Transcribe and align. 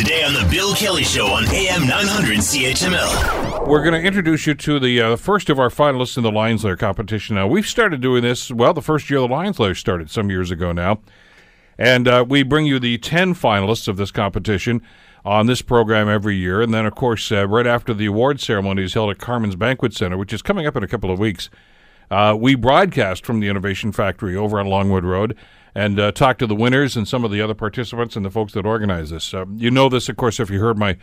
Today 0.00 0.24
on 0.24 0.32
The 0.32 0.48
Bill 0.50 0.74
Kelly 0.74 1.04
Show 1.04 1.26
on 1.26 1.44
AM 1.48 1.86
900 1.86 2.38
CHML. 2.38 3.68
We're 3.68 3.82
going 3.82 3.92
to 3.92 4.00
introduce 4.00 4.46
you 4.46 4.54
to 4.54 4.80
the 4.80 4.98
uh, 4.98 5.16
first 5.16 5.50
of 5.50 5.58
our 5.58 5.68
finalists 5.68 6.16
in 6.16 6.22
the 6.22 6.32
Lions 6.32 6.64
Lair 6.64 6.74
competition. 6.74 7.36
Now, 7.36 7.46
we've 7.46 7.66
started 7.66 8.00
doing 8.00 8.22
this, 8.22 8.50
well, 8.50 8.72
the 8.72 8.80
first 8.80 9.10
year 9.10 9.20
the 9.20 9.28
Lions 9.28 9.58
Lair 9.58 9.74
started 9.74 10.08
some 10.08 10.30
years 10.30 10.50
ago 10.50 10.72
now. 10.72 11.02
And 11.76 12.08
uh, 12.08 12.24
we 12.26 12.42
bring 12.42 12.64
you 12.64 12.78
the 12.78 12.96
10 12.96 13.34
finalists 13.34 13.88
of 13.88 13.98
this 13.98 14.10
competition 14.10 14.80
on 15.22 15.44
this 15.44 15.60
program 15.60 16.08
every 16.08 16.36
year. 16.36 16.62
And 16.62 16.72
then, 16.72 16.86
of 16.86 16.94
course, 16.94 17.30
uh, 17.30 17.46
right 17.46 17.66
after 17.66 17.92
the 17.92 18.06
award 18.06 18.40
ceremony 18.40 18.84
is 18.84 18.94
held 18.94 19.10
at 19.10 19.18
Carmen's 19.18 19.54
Banquet 19.54 19.92
Center, 19.92 20.16
which 20.16 20.32
is 20.32 20.40
coming 20.40 20.66
up 20.66 20.76
in 20.76 20.82
a 20.82 20.88
couple 20.88 21.10
of 21.10 21.18
weeks, 21.18 21.50
uh, 22.10 22.36
we 22.38 22.54
broadcast 22.54 23.24
from 23.24 23.40
the 23.40 23.48
Innovation 23.48 23.92
Factory 23.92 24.36
over 24.36 24.58
on 24.58 24.66
Longwood 24.66 25.04
Road 25.04 25.36
and 25.74 26.00
uh, 26.00 26.10
talk 26.12 26.38
to 26.38 26.46
the 26.46 26.54
winners 26.54 26.96
and 26.96 27.06
some 27.06 27.24
of 27.24 27.30
the 27.30 27.40
other 27.40 27.54
participants 27.54 28.16
and 28.16 28.24
the 28.24 28.30
folks 28.30 28.52
that 28.54 28.66
organize 28.66 29.10
this. 29.10 29.32
Uh, 29.32 29.44
you 29.54 29.70
know 29.70 29.88
this, 29.88 30.08
of 30.08 30.16
course, 30.16 30.40
if 30.40 30.50
you 30.50 30.60
heard 30.60 30.76
my 30.76 30.96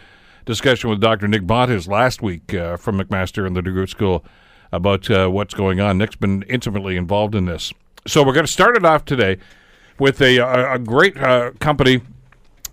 discussion 0.45 0.89
with 0.89 0.99
Dr. 0.99 1.27
Nick 1.27 1.43
Bontis 1.43 1.87
last 1.87 2.21
week 2.21 2.53
uh, 2.53 2.77
from 2.77 2.99
McMaster 2.99 3.45
and 3.45 3.55
the 3.55 3.61
DeGroote 3.61 3.89
School 3.89 4.25
about 4.71 5.09
uh, 5.09 5.29
what's 5.29 5.53
going 5.53 5.79
on. 5.79 5.97
Nick's 5.97 6.15
been 6.15 6.43
intimately 6.43 6.97
involved 6.97 7.35
in 7.35 7.45
this. 7.45 7.73
So 8.05 8.23
we're 8.23 8.33
going 8.33 8.45
to 8.45 8.51
start 8.51 8.75
it 8.75 8.85
off 8.85 9.05
today 9.05 9.37
with 9.99 10.21
a, 10.21 10.37
a, 10.37 10.73
a 10.73 10.79
great 10.79 11.17
uh, 11.17 11.51
company 11.59 12.01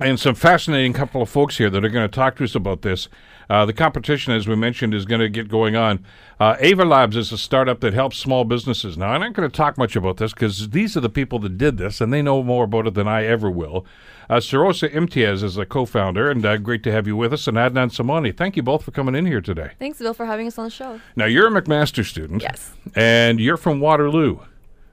and 0.00 0.18
some 0.18 0.34
fascinating 0.34 0.92
couple 0.92 1.22
of 1.22 1.28
folks 1.28 1.58
here 1.58 1.70
that 1.70 1.84
are 1.84 1.88
going 1.88 2.08
to 2.08 2.14
talk 2.14 2.36
to 2.36 2.44
us 2.44 2.54
about 2.54 2.82
this. 2.82 3.08
Uh, 3.48 3.66
the 3.66 3.72
competition, 3.72 4.32
as 4.32 4.48
we 4.48 4.56
mentioned, 4.56 4.94
is 4.94 5.04
going 5.04 5.20
to 5.20 5.28
get 5.28 5.48
going 5.48 5.76
on. 5.76 6.04
Uh, 6.40 6.56
Ava 6.60 6.84
Labs 6.84 7.16
is 7.16 7.30
a 7.30 7.38
startup 7.38 7.80
that 7.80 7.92
helps 7.92 8.16
small 8.16 8.44
businesses. 8.44 8.96
Now, 8.96 9.08
I'm 9.08 9.20
not 9.20 9.34
going 9.34 9.48
to 9.48 9.54
talk 9.54 9.76
much 9.76 9.96
about 9.96 10.16
this 10.16 10.32
because 10.32 10.70
these 10.70 10.96
are 10.96 11.00
the 11.00 11.10
people 11.10 11.38
that 11.40 11.58
did 11.58 11.76
this, 11.76 12.00
and 12.00 12.12
they 12.12 12.22
know 12.22 12.42
more 12.42 12.64
about 12.64 12.86
it 12.86 12.94
than 12.94 13.06
I 13.06 13.24
ever 13.24 13.50
will. 13.50 13.84
Uh, 14.30 14.36
Sarosha 14.36 14.90
Imtiaz 14.90 15.42
is 15.42 15.58
a 15.58 15.66
co-founder, 15.66 16.30
and 16.30 16.44
uh, 16.46 16.56
great 16.56 16.82
to 16.84 16.92
have 16.92 17.06
you 17.06 17.16
with 17.16 17.34
us. 17.34 17.46
And 17.46 17.58
Adnan 17.58 17.90
Samani, 17.90 18.34
thank 18.34 18.56
you 18.56 18.62
both 18.62 18.82
for 18.82 18.90
coming 18.90 19.14
in 19.14 19.26
here 19.26 19.42
today. 19.42 19.72
Thanks, 19.78 19.98
Bill, 19.98 20.14
for 20.14 20.24
having 20.24 20.46
us 20.46 20.58
on 20.58 20.64
the 20.64 20.70
show. 20.70 21.00
Now, 21.14 21.26
you're 21.26 21.54
a 21.54 21.62
McMaster 21.62 22.04
student. 22.04 22.40
Yes. 22.40 22.72
And 22.94 23.38
you're 23.38 23.58
from 23.58 23.80
Waterloo, 23.80 24.38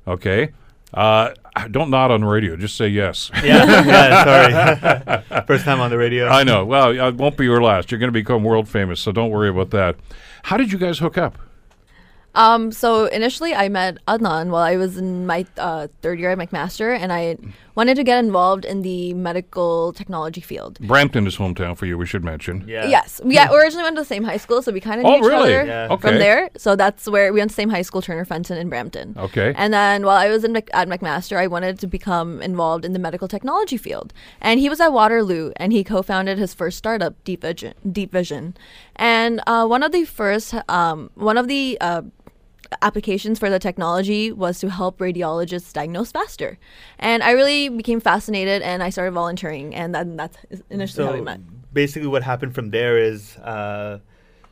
okay? 0.06 0.52
Uh, 0.94 1.31
don't 1.69 1.89
nod 1.89 2.11
on 2.11 2.21
the 2.21 2.27
radio. 2.27 2.55
Just 2.55 2.77
say 2.77 2.88
yes. 2.88 3.30
yeah, 3.44 3.83
yeah, 3.85 5.23
sorry. 5.25 5.44
First 5.47 5.66
time 5.66 5.80
on 5.80 5.89
the 5.89 5.97
radio. 5.97 6.27
I 6.27 6.44
know. 6.44 6.66
Well, 6.66 6.91
it 6.91 7.16
won't 7.16 7.38
be 7.38 7.45
your 7.45 7.61
last. 7.61 7.91
You're 7.91 7.99
going 7.99 8.09
to 8.09 8.13
become 8.13 8.44
world 8.44 8.67
famous, 8.67 8.99
so 8.99 9.11
don't 9.11 9.30
worry 9.30 9.49
about 9.49 9.72
that. 9.72 9.97
How 10.44 10.57
did 10.57 10.72
you 10.72 10.77
guys 10.77 10.99
hook 10.99 11.17
up? 11.17 11.38
Um, 12.33 12.72
so 12.72 13.05
initially, 13.05 13.53
I 13.53 13.67
met 13.67 13.97
Adnan 14.07 14.49
while 14.49 14.63
I 14.63 14.77
was 14.77 14.97
in 14.97 15.25
my 15.25 15.45
uh, 15.57 15.88
third 16.02 16.19
year 16.19 16.31
at 16.31 16.38
McMaster, 16.38 16.97
and 16.97 17.11
I 17.11 17.35
wanted 17.75 17.95
to 17.95 18.03
get 18.03 18.19
involved 18.19 18.66
in 18.66 18.81
the 18.81 19.14
medical 19.14 19.94
technology 19.94 20.41
field. 20.41 20.80
Brampton 20.80 21.27
is 21.27 21.38
hometown 21.38 21.78
for 21.78 21.86
you. 21.86 21.97
We 21.97 22.05
should 22.05 22.23
mention. 22.23 22.63
Yeah. 22.67 22.88
Yes, 22.88 23.22
we 23.23 23.36
yeah, 23.36 23.52
originally 23.52 23.83
went 23.83 23.95
to 23.97 24.02
the 24.02 24.05
same 24.05 24.23
high 24.23 24.38
school, 24.38 24.61
so 24.61 24.72
we 24.72 24.80
kind 24.81 25.00
of 25.00 25.05
knew 25.05 25.11
Oh, 25.13 25.17
each 25.17 25.23
really? 25.23 25.53
other 25.55 25.66
Yeah. 25.66 25.88
Okay. 25.91 26.02
from 26.02 26.17
there. 26.19 26.50
So 26.58 26.75
that's 26.75 27.08
where 27.08 27.31
we 27.33 27.39
went 27.39 27.52
to 27.52 27.55
the 27.55 27.61
same 27.61 27.69
high 27.69 27.81
school, 27.81 28.02
Turner 28.02 28.25
Fenton 28.25 28.58
in 28.58 28.69
Brampton. 28.69 29.16
Okay. 29.17 29.53
And 29.55 29.73
then 29.73 30.05
while 30.05 30.17
I 30.17 30.30
was 30.30 30.44
in 30.44 30.55
at 30.55 30.88
McMaster, 30.89 31.38
I 31.38 31.47
wanted 31.47 31.80
to 31.80 31.88
become 31.88 32.41
involved 32.41 32.86
in 32.86 32.94
the 32.94 33.00
medical 33.00 33.28
technology 33.28 33.78
field. 33.78 34.13
And 34.41 34.59
he 34.59 34.69
was 34.69 34.80
at 34.80 34.91
Waterloo, 34.94 35.52
and 35.56 35.72
he 35.72 35.83
co-founded 35.83 36.38
his 36.38 36.53
first 36.53 36.78
startup, 36.78 37.22
Deep 37.23 37.41
Vision. 37.41 37.73
Deep 37.91 38.11
Vision, 38.11 38.56
and 38.95 39.41
uh, 39.47 39.66
one 39.66 39.83
of 39.83 39.91
the 39.91 40.06
first, 40.06 40.53
um, 40.69 41.09
one 41.16 41.38
of 41.38 41.47
the 41.47 41.78
uh, 41.81 42.02
applications 42.81 43.39
for 43.39 43.50
the 43.50 43.59
technology 43.59 44.31
was 44.31 44.59
to 44.59 44.69
help 44.69 45.00
radiologists 45.00 45.73
diagnose 45.73 46.11
faster. 46.11 46.58
And 47.00 47.23
I 47.23 47.31
really 47.31 47.69
became 47.69 48.00
fascinated, 48.00 48.61
and 48.61 48.81
I 48.81 48.89
started 48.89 49.11
volunteering, 49.11 49.75
and 49.75 49.94
then 49.94 50.16
that's 50.16 50.38
initially 50.69 51.05
how 51.05 51.13
we 51.13 51.19
so 51.19 51.23
met. 51.23 51.39
basically, 51.73 52.08
what 52.08 52.23
happened 52.23 52.55
from 52.55 52.72
there 52.72 52.97
is, 52.97 53.38
uh, 53.38 54.00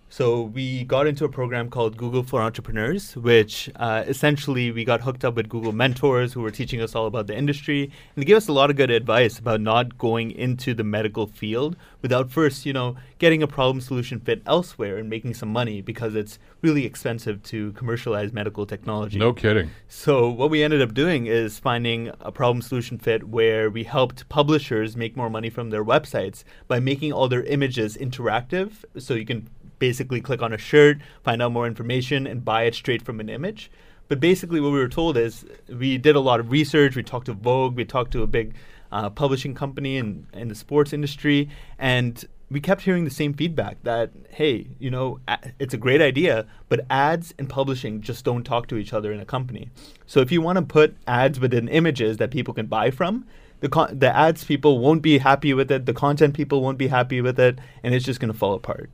so 0.09 0.41
we 0.41 0.83
got 0.85 1.05
into 1.05 1.23
a 1.23 1.29
program 1.29 1.69
called 1.69 1.95
Google 1.95 2.23
for 2.23 2.41
Entrepreneurs, 2.41 3.15
which 3.15 3.69
uh, 3.75 4.03
essentially 4.07 4.71
we 4.71 4.83
got 4.83 5.01
hooked 5.01 5.23
up 5.23 5.35
with 5.35 5.47
Google 5.47 5.71
mentors 5.71 6.33
who 6.33 6.41
were 6.41 6.49
teaching 6.49 6.81
us 6.81 6.95
all 6.95 7.05
about 7.05 7.27
the 7.27 7.37
industry, 7.37 7.83
and 7.83 8.21
they 8.21 8.25
gave 8.25 8.37
us 8.37 8.47
a 8.47 8.53
lot 8.53 8.71
of 8.71 8.75
good 8.75 8.89
advice 8.89 9.37
about 9.37 9.61
not 9.61 9.99
going 9.99 10.31
into 10.31 10.73
the 10.73 10.83
medical 10.83 11.27
field 11.27 11.75
without 12.01 12.31
first, 12.31 12.65
you 12.65 12.73
know, 12.73 12.95
getting 13.19 13.43
a 13.43 13.47
problem 13.47 13.81
solution 13.81 14.19
fit 14.19 14.41
elsewhere 14.47 14.97
and 14.97 15.09
making 15.09 15.35
some 15.35 15.49
money 15.49 15.79
because 15.79 16.15
it's 16.15 16.39
really 16.61 16.85
expensive 16.85 17.43
to 17.43 17.71
commercialize 17.73 18.33
medical 18.33 18.65
technology. 18.65 19.19
No 19.19 19.31
kidding. 19.31 19.69
So 19.87 20.29
what 20.29 20.49
we 20.49 20.63
ended 20.63 20.81
up 20.81 20.93
doing 20.93 21.27
is 21.27 21.59
finding 21.59 22.11
a 22.19 22.31
problem 22.31 22.61
solution 22.63 22.97
fit 22.97 23.27
where 23.27 23.69
we 23.69 23.83
helped 23.83 24.27
publishers 24.27 24.97
make 24.97 25.15
more 25.15 25.29
money 25.29 25.49
from 25.49 25.69
their 25.69 25.85
websites 25.85 26.43
by 26.67 26.79
making 26.79 27.13
all 27.13 27.27
their 27.27 27.43
images 27.43 27.95
interactive 27.95 28.83
so 28.97 29.13
you 29.13 29.25
can 29.25 29.47
basically 29.79 30.21
click 30.21 30.41
on 30.41 30.53
a 30.53 30.57
shirt, 30.57 30.99
find 31.23 31.41
out 31.41 31.51
more 31.51 31.65
information 31.65 32.27
and 32.27 32.45
buy 32.45 32.63
it 32.63 32.75
straight 32.75 33.01
from 33.01 33.19
an 33.19 33.29
image. 33.29 33.71
But 34.07 34.19
basically 34.19 34.59
what 34.59 34.71
we 34.71 34.79
were 34.79 34.89
told 34.89 35.17
is 35.17 35.45
we 35.67 35.97
did 35.97 36.15
a 36.15 36.19
lot 36.19 36.39
of 36.39 36.51
research, 36.51 36.95
we 36.95 37.03
talked 37.03 37.27
to 37.27 37.33
Vogue, 37.33 37.75
we 37.75 37.85
talked 37.85 38.11
to 38.11 38.23
a 38.23 38.27
big 38.27 38.55
uh, 38.91 39.09
publishing 39.09 39.53
company 39.53 39.97
in, 39.97 40.27
in 40.33 40.47
the 40.47 40.55
sports 40.55 40.93
industry. 40.93 41.49
And 41.77 42.23
we 42.51 42.59
kept 42.59 42.81
hearing 42.81 43.05
the 43.05 43.11
same 43.11 43.33
feedback 43.33 43.77
that 43.83 44.09
hey 44.31 44.67
you 44.79 44.89
know 44.89 45.19
it's 45.59 45.75
a 45.75 45.77
great 45.77 46.01
idea 46.01 46.47
but 46.67 46.83
ads 46.89 47.31
and 47.37 47.47
publishing 47.47 48.01
just 48.01 48.25
don't 48.25 48.43
talk 48.43 48.67
to 48.67 48.75
each 48.75 48.91
other 48.91 49.11
in 49.11 49.19
a 49.19 49.25
company. 49.25 49.69
So 50.07 50.19
if 50.19 50.31
you 50.31 50.41
want 50.41 50.57
to 50.57 50.63
put 50.63 50.97
ads 51.07 51.39
within 51.39 51.67
images 51.67 52.17
that 52.17 52.31
people 52.31 52.55
can 52.55 52.65
buy 52.65 52.89
from 52.89 53.25
the 53.59 53.69
con- 53.69 53.99
the 53.99 54.15
ads 54.15 54.43
people 54.43 54.79
won't 54.79 55.01
be 55.01 55.17
happy 55.17 55.53
with 55.53 55.71
it. 55.71 55.85
The 55.85 55.93
content 55.93 56.33
people 56.33 56.61
won't 56.61 56.77
be 56.77 56.87
happy 56.87 57.21
with 57.21 57.39
it. 57.39 57.59
And 57.83 57.93
it's 57.93 58.05
just 58.05 58.19
going 58.19 58.31
to 58.31 58.37
fall 58.37 58.53
apart 58.53 58.89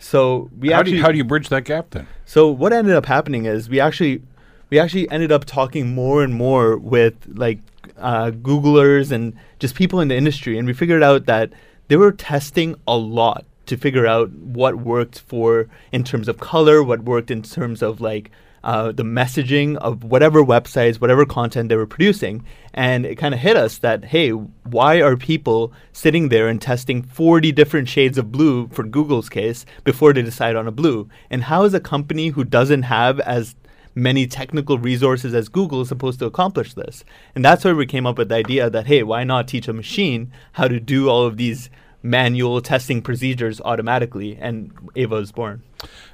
so 0.00 0.50
we 0.58 0.70
how, 0.70 0.78
do 0.78 0.80
actually 0.80 0.96
you, 0.96 1.02
how 1.02 1.12
do 1.12 1.18
you 1.18 1.24
bridge 1.24 1.48
that 1.50 1.64
gap 1.64 1.90
then? 1.90 2.08
so 2.24 2.50
what 2.50 2.72
ended 2.72 2.96
up 2.96 3.06
happening 3.06 3.44
is 3.44 3.68
we 3.68 3.78
actually 3.78 4.22
we 4.70 4.78
actually 4.78 5.08
ended 5.10 5.30
up 5.30 5.44
talking 5.44 5.94
more 5.94 6.24
and 6.24 6.34
more 6.34 6.76
with 6.76 7.14
like 7.28 7.58
uh, 7.98 8.30
Googlers 8.30 9.12
and 9.12 9.34
just 9.58 9.74
people 9.74 10.00
in 10.00 10.08
the 10.08 10.16
industry, 10.16 10.58
and 10.58 10.66
we 10.66 10.72
figured 10.72 11.02
out 11.02 11.26
that 11.26 11.52
they 11.88 11.96
were 11.96 12.12
testing 12.12 12.76
a 12.86 12.96
lot 12.96 13.44
to 13.66 13.76
figure 13.76 14.06
out 14.06 14.30
what 14.32 14.76
worked 14.76 15.20
for 15.20 15.68
in 15.92 16.02
terms 16.02 16.28
of 16.28 16.38
color, 16.38 16.82
what 16.82 17.02
worked 17.02 17.30
in 17.30 17.42
terms 17.42 17.82
of 17.82 18.00
like 18.00 18.30
uh, 18.62 18.92
the 18.92 19.02
messaging 19.02 19.76
of 19.76 20.04
whatever 20.04 20.42
websites, 20.42 21.00
whatever 21.00 21.24
content 21.24 21.68
they 21.68 21.76
were 21.76 21.86
producing. 21.86 22.44
And 22.74 23.06
it 23.06 23.16
kind 23.16 23.34
of 23.34 23.40
hit 23.40 23.56
us 23.56 23.78
that, 23.78 24.06
hey, 24.06 24.30
why 24.30 25.00
are 25.00 25.16
people 25.16 25.72
sitting 25.92 26.28
there 26.28 26.48
and 26.48 26.60
testing 26.60 27.02
40 27.02 27.52
different 27.52 27.88
shades 27.88 28.18
of 28.18 28.30
blue 28.30 28.68
for 28.68 28.84
Google's 28.84 29.28
case 29.28 29.64
before 29.84 30.12
they 30.12 30.22
decide 30.22 30.56
on 30.56 30.68
a 30.68 30.72
blue? 30.72 31.08
And 31.30 31.44
how 31.44 31.64
is 31.64 31.74
a 31.74 31.80
company 31.80 32.28
who 32.28 32.44
doesn't 32.44 32.82
have 32.82 33.18
as 33.20 33.56
many 33.94 34.26
technical 34.26 34.78
resources 34.78 35.34
as 35.34 35.48
Google 35.48 35.84
supposed 35.84 36.18
to 36.20 36.26
accomplish 36.26 36.74
this? 36.74 37.04
And 37.34 37.44
that's 37.44 37.64
where 37.64 37.74
we 37.74 37.86
came 37.86 38.06
up 38.06 38.18
with 38.18 38.28
the 38.28 38.36
idea 38.36 38.70
that, 38.70 38.86
hey, 38.86 39.02
why 39.02 39.24
not 39.24 39.48
teach 39.48 39.68
a 39.68 39.72
machine 39.72 40.32
how 40.52 40.68
to 40.68 40.78
do 40.78 41.08
all 41.08 41.24
of 41.24 41.36
these 41.36 41.70
manual 42.02 42.60
testing 42.60 43.02
procedures 43.02 43.60
automatically? 43.62 44.36
And 44.40 44.72
Ava 44.94 45.16
was 45.16 45.32
born. 45.32 45.62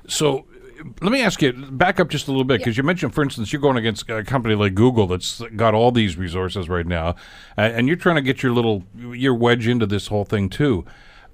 So 0.07 0.47
let 1.01 1.13
me 1.13 1.23
ask 1.23 1.41
you, 1.43 1.53
back 1.53 1.99
up 2.01 2.09
just 2.09 2.29
a 2.29 2.31
little 2.31 2.45
bit, 2.45 2.59
because 2.59 2.77
you 2.77 2.83
mentioned, 2.83 3.15
for 3.15 3.23
instance, 3.23 3.53
you're 3.53 3.63
going 3.63 3.77
against 3.77 4.09
a 4.11 4.23
company 4.25 4.55
like 4.55 4.75
Google 4.75 5.07
that's 5.07 5.41
got 5.57 5.75
all 5.75 5.91
these 5.93 6.17
resources 6.17 6.69
right 6.69 6.87
now, 6.87 7.11
uh, 7.57 7.63
and 7.63 7.87
you're 7.89 7.97
trying 7.97 8.17
to 8.17 8.23
get 8.23 8.43
your 8.43 8.53
little 8.53 8.85
your 8.95 9.35
wedge 9.35 9.67
into 9.67 9.87
this 9.87 10.09
whole 10.09 10.25
thing 10.25 10.49
too. 10.49 10.85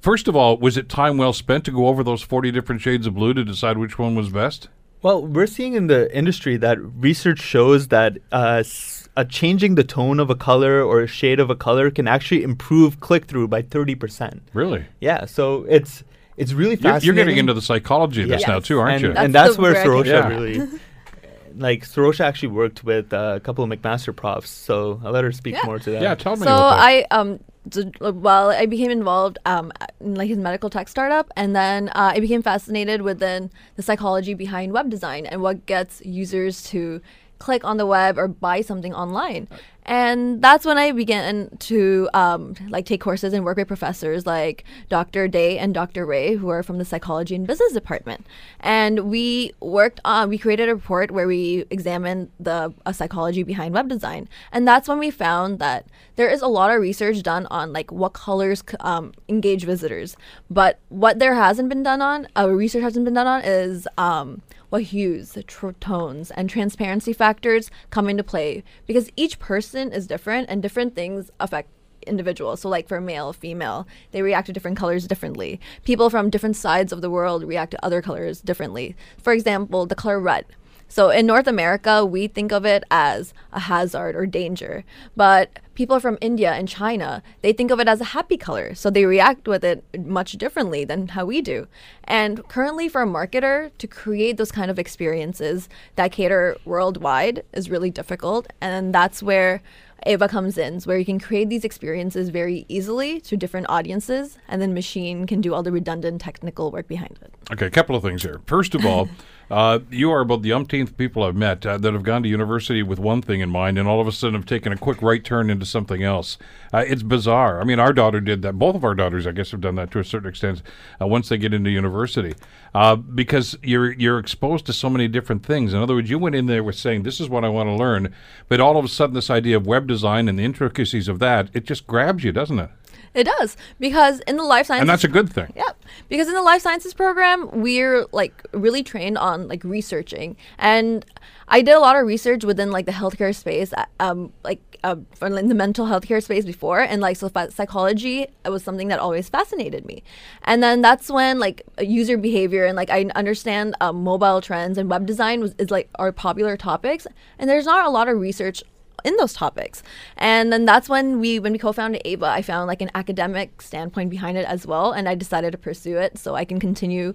First 0.00 0.26
of 0.28 0.34
all, 0.34 0.56
was 0.58 0.76
it 0.76 0.88
time 0.88 1.16
well 1.16 1.32
spent 1.32 1.64
to 1.66 1.70
go 1.70 1.86
over 1.86 2.02
those 2.02 2.22
40 2.22 2.50
different 2.50 2.80
shades 2.80 3.06
of 3.06 3.14
blue 3.14 3.34
to 3.34 3.44
decide 3.44 3.78
which 3.78 3.98
one 3.98 4.14
was 4.14 4.30
best? 4.30 4.68
Well, 5.00 5.24
we're 5.26 5.46
seeing 5.46 5.74
in 5.74 5.86
the 5.88 6.14
industry 6.16 6.56
that 6.58 6.78
research 6.80 7.40
shows 7.40 7.88
that 7.88 8.18
uh, 8.30 8.58
s- 8.60 9.08
uh, 9.16 9.24
changing 9.24 9.74
the 9.74 9.82
tone 9.84 10.20
of 10.20 10.30
a 10.30 10.34
color 10.36 10.82
or 10.82 11.00
a 11.02 11.06
shade 11.08 11.40
of 11.40 11.50
a 11.50 11.56
color 11.56 11.90
can 11.90 12.06
actually 12.08 12.42
improve 12.44 13.00
click 13.00 13.24
through 13.26 13.48
by 13.48 13.62
30%. 13.62 14.40
Really? 14.54 14.84
Yeah, 15.00 15.24
so 15.26 15.64
it's 15.68 16.04
it's 16.36 16.52
really 16.52 16.70
You're, 16.70 16.78
fascinating. 16.78 17.06
you're 17.06 17.14
getting 17.14 17.38
into 17.38 17.54
the 17.54 17.62
psychology 17.62 18.22
of 18.22 18.28
this 18.28 18.40
Yes. 18.40 18.48
now 18.48 18.60
too, 18.60 18.78
aren't 18.80 18.94
and, 18.94 19.02
you? 19.02 19.08
and 19.22 19.34
That's 19.34 19.50
that's 19.50 19.58
where 19.58 19.72
where 19.72 19.80
I 19.82 19.84
came 19.84 20.12
Sarosha 20.12 20.22
from. 20.22 20.30
really, 20.30 20.68
like 21.56 21.84
Sarosha 21.86 22.20
actually 22.20 22.48
worked 22.48 22.82
with 22.84 23.12
uh, 23.12 23.34
a 23.36 23.40
couple 23.40 23.62
of 23.64 23.70
McMaster 23.70 24.14
profs. 24.16 24.50
So 24.50 25.00
I'll 25.04 25.12
let 25.12 25.24
her 25.24 25.32
speak 25.32 25.54
Yeah. 25.54 25.66
more 25.66 25.78
to 25.78 25.90
that. 25.90 26.02
yeah, 26.02 26.14
tell 26.14 26.36
me. 26.36 26.44
So. 26.44 26.54
I 26.54 27.04
um 27.10 27.40
d- 27.68 27.92
well 28.00 28.50
I 28.50 28.66
became 28.66 28.90
involved 28.90 29.38
um 29.46 29.72
in 30.00 30.14
like 30.14 30.28
his 30.28 30.38
medical 30.38 30.70
tech 30.70 30.88
startup 30.88 31.30
and 31.36 31.54
then 31.54 31.88
uh, 31.90 32.12
I 32.16 32.20
became 32.20 32.42
fascinated 32.42 33.02
with 33.02 33.18
then 33.18 33.50
the 33.76 33.82
psychology 33.82 34.34
behind 34.34 34.72
web 34.72 34.88
design 34.90 35.26
and 35.26 35.42
what 35.42 35.66
gets 35.66 36.00
users 36.04 36.62
to 36.70 37.00
click 37.38 37.64
on 37.64 37.76
the 37.76 37.86
web 37.86 38.18
or 38.18 38.28
buy 38.28 38.60
something 38.62 38.94
online. 38.94 39.48
And 39.84 40.40
that's 40.40 40.64
when 40.64 40.78
I 40.78 40.92
began 40.92 41.50
to 41.60 42.08
um, 42.14 42.54
like 42.68 42.86
take 42.86 43.00
courses 43.00 43.32
and 43.32 43.44
work 43.44 43.56
with 43.56 43.66
professors 43.66 44.26
like 44.26 44.64
Dr. 44.88 45.26
Day 45.26 45.58
and 45.58 45.74
Dr. 45.74 46.06
Ray, 46.06 46.36
who 46.36 46.48
are 46.50 46.62
from 46.62 46.78
the 46.78 46.84
psychology 46.84 47.34
and 47.34 47.46
business 47.46 47.72
department. 47.72 48.24
And 48.60 49.10
we 49.10 49.52
worked 49.60 50.00
on, 50.04 50.28
we 50.28 50.38
created 50.38 50.68
a 50.68 50.74
report 50.74 51.10
where 51.10 51.26
we 51.26 51.64
examined 51.70 52.30
the 52.38 52.72
uh, 52.86 52.92
psychology 52.92 53.42
behind 53.42 53.74
web 53.74 53.88
design. 53.88 54.28
And 54.52 54.68
that's 54.68 54.88
when 54.88 54.98
we 54.98 55.10
found 55.10 55.58
that 55.58 55.86
there 56.14 56.28
is 56.28 56.42
a 56.42 56.48
lot 56.48 56.70
of 56.70 56.80
research 56.80 57.20
done 57.22 57.46
on 57.46 57.72
like 57.72 57.90
what 57.90 58.12
colors 58.12 58.62
um, 58.80 59.12
engage 59.28 59.64
visitors, 59.64 60.16
but 60.48 60.78
what 60.90 61.18
there 61.18 61.34
hasn't 61.34 61.68
been 61.68 61.82
done 61.82 62.00
on, 62.00 62.28
uh, 62.36 62.48
research 62.48 62.82
hasn't 62.82 63.04
been 63.04 63.14
done 63.14 63.26
on, 63.26 63.42
is 63.44 63.88
um, 63.98 64.42
what 64.72 64.84
hues, 64.84 65.36
tr- 65.46 65.72
tones, 65.80 66.30
and 66.30 66.48
transparency 66.48 67.12
factors 67.12 67.70
come 67.90 68.08
into 68.08 68.24
play 68.24 68.64
because 68.86 69.10
each 69.16 69.38
person 69.38 69.71
is 69.74 70.06
different 70.06 70.48
and 70.48 70.62
different 70.62 70.94
things 70.94 71.30
affect 71.40 71.68
individuals. 72.06 72.60
So, 72.60 72.68
like 72.68 72.88
for 72.88 73.00
male, 73.00 73.32
female, 73.32 73.86
they 74.10 74.22
react 74.22 74.46
to 74.46 74.52
different 74.52 74.76
colors 74.76 75.06
differently. 75.06 75.60
People 75.84 76.10
from 76.10 76.30
different 76.30 76.56
sides 76.56 76.92
of 76.92 77.00
the 77.00 77.10
world 77.10 77.44
react 77.44 77.70
to 77.72 77.84
other 77.84 78.02
colors 78.02 78.40
differently. 78.40 78.96
For 79.22 79.32
example, 79.32 79.86
the 79.86 79.94
color 79.94 80.20
red. 80.20 80.46
So 80.92 81.08
in 81.08 81.24
North 81.24 81.46
America, 81.46 82.04
we 82.04 82.26
think 82.26 82.52
of 82.52 82.66
it 82.66 82.84
as 82.90 83.32
a 83.50 83.60
hazard 83.60 84.14
or 84.14 84.26
danger. 84.26 84.84
But 85.16 85.58
people 85.74 86.00
from 86.00 86.18
India 86.20 86.52
and 86.52 86.68
China, 86.68 87.22
they 87.40 87.54
think 87.54 87.70
of 87.70 87.80
it 87.80 87.88
as 87.88 88.02
a 88.02 88.12
happy 88.12 88.36
color. 88.36 88.74
So 88.74 88.90
they 88.90 89.06
react 89.06 89.48
with 89.48 89.64
it 89.64 89.82
much 90.06 90.32
differently 90.32 90.84
than 90.84 91.08
how 91.08 91.24
we 91.24 91.40
do. 91.40 91.66
And 92.04 92.46
currently, 92.48 92.90
for 92.90 93.00
a 93.00 93.06
marketer 93.06 93.70
to 93.78 93.86
create 93.86 94.36
those 94.36 94.52
kind 94.52 94.70
of 94.70 94.78
experiences 94.78 95.70
that 95.96 96.12
cater 96.12 96.58
worldwide 96.66 97.42
is 97.54 97.70
really 97.70 97.90
difficult. 97.90 98.52
And 98.60 98.94
that's 98.94 99.22
where 99.22 99.62
Ava 100.04 100.28
comes 100.28 100.58
in, 100.58 100.80
where 100.80 100.98
you 100.98 101.04
can 101.04 101.18
create 101.18 101.48
these 101.48 101.64
experiences 101.64 102.28
very 102.28 102.66
easily 102.68 103.20
to 103.22 103.36
different 103.36 103.68
audiences, 103.68 104.38
and 104.48 104.60
then 104.60 104.74
machine 104.74 105.26
can 105.26 105.40
do 105.40 105.54
all 105.54 105.62
the 105.62 105.72
redundant 105.72 106.20
technical 106.20 106.70
work 106.70 106.88
behind 106.88 107.18
it. 107.22 107.32
Okay, 107.52 107.66
a 107.66 107.70
couple 107.70 107.94
of 107.94 108.02
things 108.02 108.22
here. 108.22 108.40
First 108.46 108.74
of 108.74 108.84
all, 108.84 109.08
uh, 109.52 109.80
you 109.90 110.10
are 110.10 110.22
about 110.22 110.40
the 110.40 110.50
umpteenth 110.50 110.96
people 110.96 111.22
I've 111.22 111.36
met 111.36 111.66
uh, 111.66 111.76
that 111.76 111.92
have 111.92 112.02
gone 112.02 112.22
to 112.22 112.28
university 112.28 112.82
with 112.82 112.98
one 112.98 113.20
thing 113.20 113.40
in 113.40 113.50
mind, 113.50 113.76
and 113.76 113.86
all 113.86 114.00
of 114.00 114.06
a 114.06 114.12
sudden 114.12 114.34
have 114.34 114.46
taken 114.46 114.72
a 114.72 114.78
quick 114.78 115.02
right 115.02 115.22
turn 115.22 115.50
into 115.50 115.66
something 115.66 116.02
else. 116.02 116.38
Uh, 116.72 116.84
it's 116.86 117.02
bizarre. 117.02 117.60
I 117.60 117.64
mean, 117.64 117.78
our 117.78 117.92
daughter 117.92 118.18
did 118.18 118.40
that. 118.42 118.54
Both 118.58 118.76
of 118.76 118.82
our 118.82 118.94
daughters, 118.94 119.26
I 119.26 119.32
guess, 119.32 119.50
have 119.50 119.60
done 119.60 119.74
that 119.74 119.90
to 119.90 119.98
a 119.98 120.04
certain 120.04 120.30
extent 120.30 120.62
uh, 120.98 121.06
once 121.06 121.28
they 121.28 121.36
get 121.36 121.52
into 121.52 121.68
university, 121.68 122.34
uh, 122.74 122.96
because 122.96 123.58
you're 123.62 123.92
you're 123.92 124.18
exposed 124.18 124.64
to 124.66 124.72
so 124.72 124.88
many 124.88 125.06
different 125.06 125.44
things. 125.44 125.74
In 125.74 125.80
other 125.80 125.96
words, 125.96 126.08
you 126.08 126.18
went 126.18 126.34
in 126.34 126.46
there 126.46 126.64
with 126.64 126.76
saying, 126.76 127.02
"This 127.02 127.20
is 127.20 127.28
what 127.28 127.44
I 127.44 127.50
want 127.50 127.68
to 127.68 127.74
learn," 127.74 128.14
but 128.48 128.58
all 128.58 128.78
of 128.78 128.86
a 128.86 128.88
sudden, 128.88 129.14
this 129.14 129.28
idea 129.28 129.58
of 129.58 129.66
web 129.66 129.86
design 129.86 130.30
and 130.30 130.38
the 130.38 130.44
intricacies 130.44 131.08
of 131.08 131.18
that, 131.18 131.50
it 131.52 131.66
just 131.66 131.86
grabs 131.86 132.24
you, 132.24 132.32
doesn't 132.32 132.58
it? 132.58 132.70
It 133.14 133.24
does 133.24 133.56
because 133.78 134.20
in 134.20 134.36
the 134.36 134.42
life 134.42 134.66
sciences, 134.66 134.80
and 134.82 134.88
that's 134.88 135.04
a 135.04 135.08
good 135.08 135.32
thing. 135.32 135.52
Yep, 135.54 135.84
because 136.08 136.28
in 136.28 136.34
the 136.34 136.42
life 136.42 136.62
sciences 136.62 136.94
program, 136.94 137.48
we're 137.52 138.06
like 138.12 138.42
really 138.52 138.82
trained 138.82 139.18
on 139.18 139.48
like 139.48 139.62
researching, 139.64 140.36
and 140.58 141.04
I 141.48 141.60
did 141.60 141.72
a 141.72 141.78
lot 141.80 141.96
of 141.96 142.06
research 142.06 142.44
within 142.44 142.70
like 142.70 142.86
the 142.86 142.92
healthcare 142.92 143.34
space, 143.34 143.74
uh, 143.74 143.84
um, 144.00 144.32
like 144.42 144.60
uh, 144.82 144.96
in 145.20 145.48
the 145.48 145.54
mental 145.54 145.86
healthcare 145.86 146.22
space 146.22 146.46
before, 146.46 146.80
and 146.80 147.02
like 147.02 147.18
so 147.18 147.30
psychology 147.50 148.26
was 148.46 148.64
something 148.64 148.88
that 148.88 148.98
always 148.98 149.28
fascinated 149.28 149.84
me, 149.84 150.02
and 150.44 150.62
then 150.62 150.80
that's 150.80 151.10
when 151.10 151.38
like 151.38 151.62
user 151.80 152.16
behavior 152.16 152.64
and 152.64 152.76
like 152.76 152.88
I 152.88 153.10
understand 153.14 153.74
um, 153.82 154.02
mobile 154.02 154.40
trends 154.40 154.78
and 154.78 154.88
web 154.88 155.06
design 155.06 155.40
was 155.40 155.54
is 155.58 155.70
like 155.70 155.90
our 155.96 156.12
popular 156.12 156.56
topics, 156.56 157.06
and 157.38 157.50
there's 157.50 157.66
not 157.66 157.84
a 157.84 157.90
lot 157.90 158.08
of 158.08 158.18
research 158.18 158.62
in 159.04 159.16
those 159.16 159.32
topics. 159.32 159.82
And 160.16 160.52
then 160.52 160.64
that's 160.64 160.88
when 160.88 161.20
we 161.20 161.38
when 161.38 161.52
we 161.52 161.58
co-founded 161.58 162.02
Ava, 162.04 162.26
I 162.26 162.42
found 162.42 162.66
like 162.66 162.82
an 162.82 162.90
academic 162.94 163.62
standpoint 163.62 164.10
behind 164.10 164.36
it 164.38 164.46
as 164.46 164.66
well, 164.66 164.92
and 164.92 165.08
I 165.08 165.14
decided 165.14 165.52
to 165.52 165.58
pursue 165.58 165.98
it 165.98 166.18
so 166.18 166.34
I 166.34 166.44
can 166.44 166.60
continue 166.60 167.14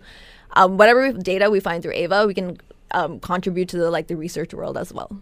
um, 0.54 0.78
whatever 0.78 1.12
data 1.12 1.50
we 1.50 1.60
find 1.60 1.84
through 1.84 1.94
Ava, 1.94 2.25
we 2.25 2.34
can 2.34 2.57
um, 2.92 3.19
contribute 3.19 3.69
to 3.69 3.78
the 3.78 3.92
like 3.92 4.07
the 4.07 4.16
research 4.16 4.54
world 4.54 4.78
as 4.78 4.94
well. 4.94 5.22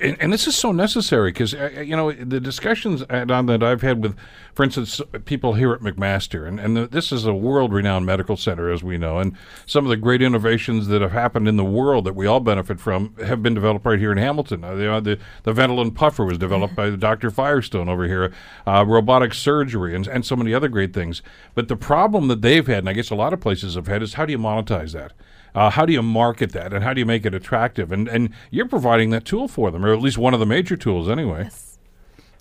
And, 0.00 0.16
and 0.20 0.32
this 0.32 0.46
is 0.46 0.56
so 0.56 0.72
necessary 0.72 1.30
because 1.30 1.54
uh, 1.54 1.70
uh, 1.76 1.80
you 1.80 1.96
know 1.96 2.12
the 2.12 2.40
discussions 2.40 3.02
on 3.02 3.46
that 3.46 3.62
I've 3.62 3.82
had 3.82 4.02
with, 4.02 4.16
for 4.54 4.64
instance, 4.64 5.00
people 5.24 5.54
here 5.54 5.72
at 5.72 5.80
McMaster, 5.80 6.46
and, 6.46 6.60
and 6.60 6.76
the, 6.76 6.86
this 6.86 7.12
is 7.12 7.24
a 7.24 7.34
world-renowned 7.34 8.06
medical 8.06 8.36
center, 8.36 8.70
as 8.70 8.82
we 8.82 8.98
know, 8.98 9.18
and 9.18 9.36
some 9.66 9.84
of 9.84 9.90
the 9.90 9.96
great 9.96 10.22
innovations 10.22 10.88
that 10.88 11.02
have 11.02 11.12
happened 11.12 11.48
in 11.48 11.56
the 11.56 11.64
world 11.64 12.04
that 12.04 12.14
we 12.14 12.26
all 12.26 12.40
benefit 12.40 12.80
from 12.80 13.14
have 13.24 13.42
been 13.42 13.54
developed 13.54 13.86
right 13.86 13.98
here 13.98 14.12
in 14.12 14.18
Hamilton. 14.18 14.64
Uh, 14.64 14.74
the, 14.74 15.00
the 15.00 15.18
the 15.44 15.52
Ventolin 15.52 15.94
puffer 15.94 16.24
was 16.24 16.38
developed 16.38 16.74
by 16.74 16.90
Dr. 16.96 17.30
Firestone 17.30 17.88
over 17.88 18.06
here, 18.06 18.32
uh, 18.66 18.84
robotic 18.86 19.34
surgery, 19.34 19.94
and 19.94 20.06
and 20.06 20.24
so 20.24 20.36
many 20.36 20.54
other 20.54 20.68
great 20.68 20.92
things. 20.92 21.22
But 21.54 21.68
the 21.68 21.76
problem 21.76 22.28
that 22.28 22.42
they've 22.42 22.66
had, 22.66 22.78
and 22.78 22.88
I 22.88 22.92
guess 22.92 23.10
a 23.10 23.14
lot 23.14 23.32
of 23.32 23.40
places 23.40 23.74
have 23.74 23.86
had, 23.86 24.02
is 24.02 24.14
how 24.14 24.26
do 24.26 24.32
you 24.32 24.38
monetize 24.38 24.92
that? 24.92 25.12
Uh, 25.54 25.70
how 25.70 25.86
do 25.86 25.92
you 25.92 26.02
market 26.02 26.52
that, 26.52 26.72
and 26.72 26.84
how 26.84 26.92
do 26.92 27.00
you 27.00 27.06
make 27.06 27.26
it 27.26 27.34
attractive? 27.34 27.92
And 27.92 28.08
and 28.08 28.30
you're 28.50 28.68
providing 28.68 29.10
that 29.10 29.24
tool 29.24 29.48
for 29.48 29.70
them, 29.70 29.84
or 29.84 29.92
at 29.92 30.00
least 30.00 30.18
one 30.18 30.34
of 30.34 30.40
the 30.40 30.46
major 30.46 30.76
tools, 30.76 31.08
anyway. 31.08 31.44
Yes. 31.44 31.78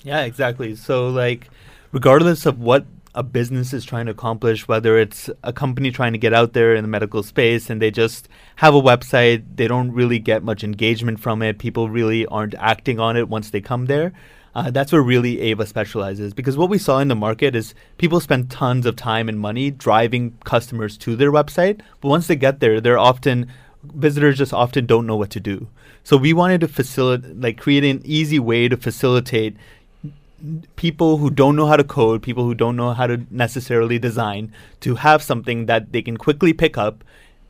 Yeah, 0.04 0.22
exactly. 0.22 0.76
So 0.76 1.10
like, 1.10 1.50
regardless 1.92 2.46
of 2.46 2.60
what 2.60 2.86
a 3.16 3.24
business 3.24 3.74
is 3.74 3.84
trying 3.84 4.06
to 4.06 4.12
accomplish, 4.12 4.68
whether 4.68 4.98
it's 4.98 5.30
a 5.44 5.52
company 5.52 5.92
trying 5.92 6.14
to 6.14 6.20
get 6.20 6.34
out 6.34 6.54
there 6.54 6.76
in 6.76 6.84
the 6.84 6.88
medical 6.88 7.24
space 7.24 7.70
and 7.70 7.82
they 7.82 7.90
just 7.90 8.30
have 8.58 8.76
a 8.76 8.82
website, 8.82 9.44
they 9.56 9.68
don't 9.68 9.92
really 9.92 10.20
get 10.20 10.44
much 10.44 10.64
engagement 10.64 11.20
from 11.20 11.42
it. 11.42 11.58
People 11.58 11.90
really 11.90 12.28
aren't 12.28 12.54
acting 12.56 13.00
on 13.00 13.18
it 13.18 13.28
once 13.28 13.50
they 13.50 13.60
come 13.60 13.88
there. 13.88 14.14
Uh, 14.58 14.72
that's 14.72 14.92
where 14.92 15.04
really 15.04 15.40
Ava 15.40 15.68
specializes 15.68 16.34
because 16.34 16.58
what 16.58 16.68
we 16.68 16.80
saw 16.80 16.98
in 16.98 17.10
the 17.10 17.16
market 17.16 17.56
is 17.56 17.76
people 18.00 18.20
spend 18.20 18.50
tons 18.50 18.88
of 18.88 18.96
time 18.96 19.30
and 19.30 19.40
money 19.40 19.70
driving 19.70 20.36
customers 20.46 20.98
to 20.98 21.16
their 21.16 21.32
website, 21.32 21.80
but 22.02 22.08
once 22.10 22.26
they 22.26 22.36
get 22.36 22.60
there, 22.60 22.82
they're 22.82 22.98
often 22.98 23.52
visitors 23.84 24.40
just 24.40 24.54
often 24.54 24.88
don't 24.88 25.06
know 25.06 25.16
what 25.16 25.30
to 25.30 25.40
do. 25.40 25.68
So 26.04 26.18
we 26.18 26.34
wanted 26.34 26.62
to 26.62 26.68
facilitate, 26.68 27.40
like, 27.40 27.60
create 27.60 27.84
an 27.84 28.02
easy 28.04 28.40
way 28.40 28.68
to 28.68 28.76
facilitate 28.76 29.56
people 30.76 31.18
who 31.18 31.30
don't 31.30 31.56
know 31.56 31.68
how 31.68 31.78
to 31.78 31.84
code, 31.84 32.24
people 32.24 32.44
who 32.44 32.56
don't 32.56 32.76
know 32.76 32.94
how 32.94 33.06
to 33.06 33.28
necessarily 33.30 34.00
design, 34.00 34.52
to 34.80 34.96
have 34.96 35.22
something 35.22 35.68
that 35.68 35.92
they 35.92 36.02
can 36.02 36.18
quickly 36.18 36.52
pick 36.52 36.80
up 36.80 37.04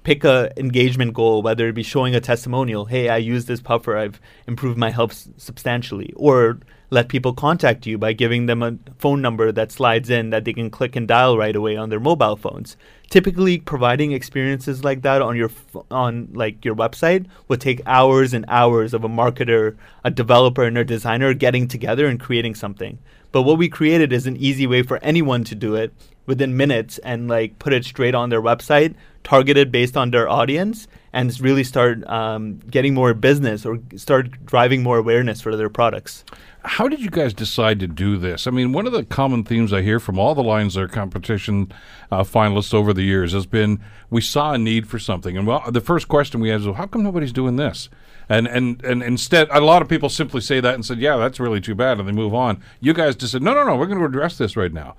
pick 0.03 0.23
a 0.23 0.49
engagement 0.57 1.13
goal, 1.13 1.41
whether 1.41 1.67
it 1.67 1.75
be 1.75 1.83
showing 1.83 2.15
a 2.15 2.21
testimonial, 2.21 2.85
hey, 2.85 3.09
I 3.09 3.17
use 3.17 3.43
this 3.45 3.59
puffer, 3.59 3.97
I've 3.97 4.21
improved 4.47 4.77
my 4.77 4.89
health 4.89 5.11
s- 5.11 5.29
substantially, 5.35 6.13
or 6.15 6.59
let 6.89 7.09
people 7.09 7.33
contact 7.33 7.85
you 7.85 7.97
by 7.97 8.13
giving 8.13 8.45
them 8.45 8.63
a 8.63 8.77
phone 8.97 9.21
number 9.21 9.51
that 9.51 9.71
slides 9.71 10.09
in 10.09 10.29
that 10.29 10.45
they 10.45 10.53
can 10.53 10.69
click 10.69 10.95
and 10.95 11.07
dial 11.07 11.37
right 11.37 11.55
away 11.55 11.75
on 11.75 11.89
their 11.89 11.99
mobile 11.99 12.37
phones. 12.37 12.77
Typically, 13.09 13.57
providing 13.57 14.11
experiences 14.11 14.83
like 14.83 15.01
that 15.01 15.21
on 15.21 15.35
your 15.35 15.49
f- 15.49 15.83
on 15.91 16.29
like 16.33 16.63
your 16.63 16.75
website 16.75 17.25
would 17.47 17.61
take 17.61 17.81
hours 17.85 18.33
and 18.33 18.45
hours 18.47 18.93
of 18.93 19.03
a 19.03 19.09
marketer, 19.09 19.75
a 20.03 20.11
developer, 20.11 20.63
and 20.63 20.77
a 20.77 20.83
designer 20.83 21.33
getting 21.33 21.67
together 21.67 22.07
and 22.07 22.19
creating 22.19 22.55
something. 22.55 22.99
But 23.37 23.43
what 23.43 23.59
we 23.59 23.69
created 23.69 24.11
is 24.13 24.25
an 24.25 24.35
easy 24.37 24.65
way 24.65 24.81
for 24.81 24.97
anyone 25.03 25.43
to 25.43 25.53
do 25.53 25.75
it 25.75 25.93
within 26.25 26.57
minutes 26.57 26.97
and 26.97 27.27
like 27.27 27.59
put 27.59 27.71
it 27.71 27.85
straight 27.85 28.15
on 28.15 28.29
their 28.29 28.41
website, 28.41 28.95
targeted 29.23 29.71
based 29.71 29.95
on 29.95 30.09
their 30.09 30.27
audience, 30.27 30.87
and 31.13 31.39
really 31.39 31.63
start 31.63 32.03
um, 32.07 32.57
getting 32.67 32.95
more 32.95 33.13
business 33.13 33.63
or 33.63 33.77
start 33.95 34.43
driving 34.47 34.81
more 34.81 34.97
awareness 34.97 35.39
for 35.39 35.55
their 35.55 35.69
products. 35.69 36.25
How 36.63 36.87
did 36.87 36.99
you 36.99 37.11
guys 37.11 37.31
decide 37.31 37.79
to 37.81 37.85
do 37.87 38.17
this? 38.17 38.47
I 38.47 38.49
mean, 38.49 38.71
one 38.71 38.87
of 38.87 38.91
the 38.91 39.03
common 39.03 39.43
themes 39.43 39.71
I 39.71 39.83
hear 39.83 39.99
from 39.99 40.17
all 40.17 40.33
the 40.33 40.41
Lions 40.41 40.75
Lair 40.75 40.87
competition 40.87 41.71
uh, 42.09 42.23
finalists 42.23 42.73
over 42.73 42.91
the 42.91 43.03
years 43.03 43.33
has 43.33 43.45
been 43.45 43.79
we 44.09 44.21
saw 44.21 44.53
a 44.53 44.57
need 44.57 44.87
for 44.87 44.97
something, 44.97 45.37
and 45.37 45.45
well, 45.45 45.61
the 45.69 45.79
first 45.79 46.07
question 46.07 46.39
we 46.39 46.49
had 46.49 46.61
is, 46.61 46.65
well, 46.65 46.73
how 46.73 46.87
come 46.87 47.03
nobody's 47.03 47.31
doing 47.31 47.57
this? 47.57 47.87
And, 48.29 48.47
and 48.47 48.83
and 48.83 49.01
instead, 49.01 49.47
a 49.51 49.61
lot 49.61 49.81
of 49.81 49.87
people 49.87 50.09
simply 50.09 50.41
say 50.41 50.59
that 50.59 50.73
and 50.73 50.85
said, 50.85 50.99
"Yeah, 50.99 51.15
that's 51.15 51.39
really 51.39 51.61
too 51.61 51.75
bad," 51.75 51.97
and 51.97 52.07
they 52.07 52.11
move 52.11 52.33
on. 52.33 52.61
You 52.81 52.93
guys 52.93 53.15
just 53.15 53.31
said, 53.31 53.41
"No, 53.41 53.53
no, 53.53 53.63
no, 53.63 53.75
we're 53.77 53.85
going 53.85 53.99
to 53.99 54.05
address 54.05 54.37
this 54.37 54.57
right 54.57 54.73
now." 54.73 54.95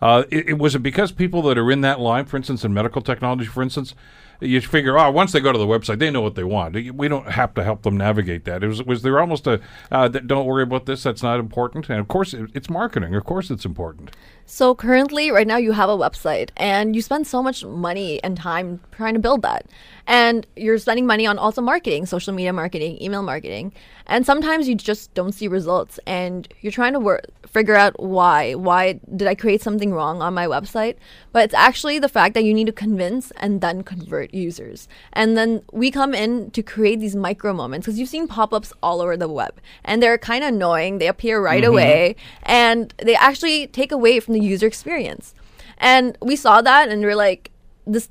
Uh, 0.00 0.24
it, 0.30 0.48
it, 0.48 0.58
was 0.58 0.74
it 0.74 0.80
because 0.80 1.12
people 1.12 1.42
that 1.42 1.56
are 1.56 1.70
in 1.70 1.80
that 1.82 2.00
line, 2.00 2.24
for 2.24 2.36
instance, 2.36 2.64
in 2.64 2.74
medical 2.74 3.00
technology, 3.00 3.46
for 3.46 3.62
instance, 3.62 3.94
you 4.42 4.60
figure, 4.60 4.98
oh, 4.98 5.10
once 5.10 5.32
they 5.32 5.40
go 5.40 5.52
to 5.52 5.58
the 5.58 5.66
website, 5.66 5.98
they 5.98 6.10
know 6.10 6.20
what 6.20 6.34
they 6.34 6.44
want. 6.44 6.74
We 6.74 7.08
don't 7.08 7.28
have 7.28 7.54
to 7.54 7.64
help 7.64 7.82
them 7.82 7.96
navigate 7.96 8.44
that. 8.44 8.62
It 8.62 8.68
was 8.68 8.82
was 8.82 9.02
there 9.02 9.18
almost 9.20 9.46
a 9.46 9.60
uh, 9.90 10.08
don't 10.08 10.46
worry 10.46 10.62
about 10.62 10.86
this. 10.86 11.02
That's 11.02 11.22
not 11.22 11.40
important. 11.40 11.88
And 11.88 12.00
of 12.00 12.08
course, 12.08 12.34
it's 12.34 12.68
marketing. 12.68 13.14
Of 13.14 13.24
course, 13.24 13.50
it's 13.50 13.64
important. 13.64 14.10
So 14.44 14.74
currently, 14.74 15.30
right 15.30 15.46
now, 15.46 15.56
you 15.56 15.72
have 15.72 15.88
a 15.88 15.96
website 15.96 16.50
and 16.56 16.94
you 16.94 17.02
spend 17.02 17.26
so 17.26 17.42
much 17.42 17.64
money 17.64 18.22
and 18.22 18.36
time 18.36 18.80
trying 18.90 19.14
to 19.14 19.20
build 19.20 19.42
that. 19.42 19.66
And 20.06 20.46
you're 20.56 20.78
spending 20.78 21.06
money 21.06 21.26
on 21.26 21.38
also 21.38 21.62
marketing, 21.62 22.06
social 22.06 22.34
media 22.34 22.52
marketing, 22.52 23.00
email 23.00 23.22
marketing. 23.22 23.72
And 24.06 24.26
sometimes 24.26 24.68
you 24.68 24.74
just 24.74 25.14
don't 25.14 25.32
see 25.32 25.46
results 25.46 26.00
and 26.06 26.52
you're 26.60 26.72
trying 26.72 26.92
to 26.92 27.00
work, 27.00 27.26
figure 27.46 27.76
out 27.76 27.98
why. 28.00 28.54
Why 28.54 29.00
did 29.14 29.28
I 29.28 29.34
create 29.34 29.62
something 29.62 29.94
wrong 29.94 30.20
on 30.20 30.34
my 30.34 30.46
website? 30.46 30.96
But 31.32 31.44
it's 31.44 31.54
actually 31.54 31.98
the 32.00 32.08
fact 32.08 32.34
that 32.34 32.44
you 32.44 32.52
need 32.52 32.66
to 32.66 32.72
convince 32.72 33.30
and 33.32 33.60
then 33.60 33.82
convert 33.82 34.31
users. 34.32 34.88
And 35.12 35.36
then 35.36 35.62
we 35.72 35.90
come 35.90 36.14
in 36.14 36.50
to 36.52 36.62
create 36.62 37.00
these 37.00 37.16
micro 37.16 37.52
moments 37.52 37.86
because 37.86 37.98
you've 37.98 38.08
seen 38.08 38.26
pop 38.26 38.52
ups 38.52 38.72
all 38.82 39.00
over 39.00 39.16
the 39.16 39.28
web 39.28 39.60
and 39.84 40.02
they're 40.02 40.18
kind 40.18 40.44
of 40.44 40.48
annoying. 40.48 40.98
They 40.98 41.08
appear 41.08 41.40
right 41.42 41.62
mm-hmm. 41.62 41.72
away 41.72 42.16
and 42.42 42.92
they 42.98 43.14
actually 43.16 43.66
take 43.68 43.92
away 43.92 44.20
from 44.20 44.34
the 44.34 44.40
user 44.40 44.66
experience. 44.66 45.34
And 45.78 46.16
we 46.20 46.36
saw 46.36 46.62
that 46.62 46.88
and 46.88 47.02
we're 47.02 47.16
like, 47.16 47.52
this 47.86 48.08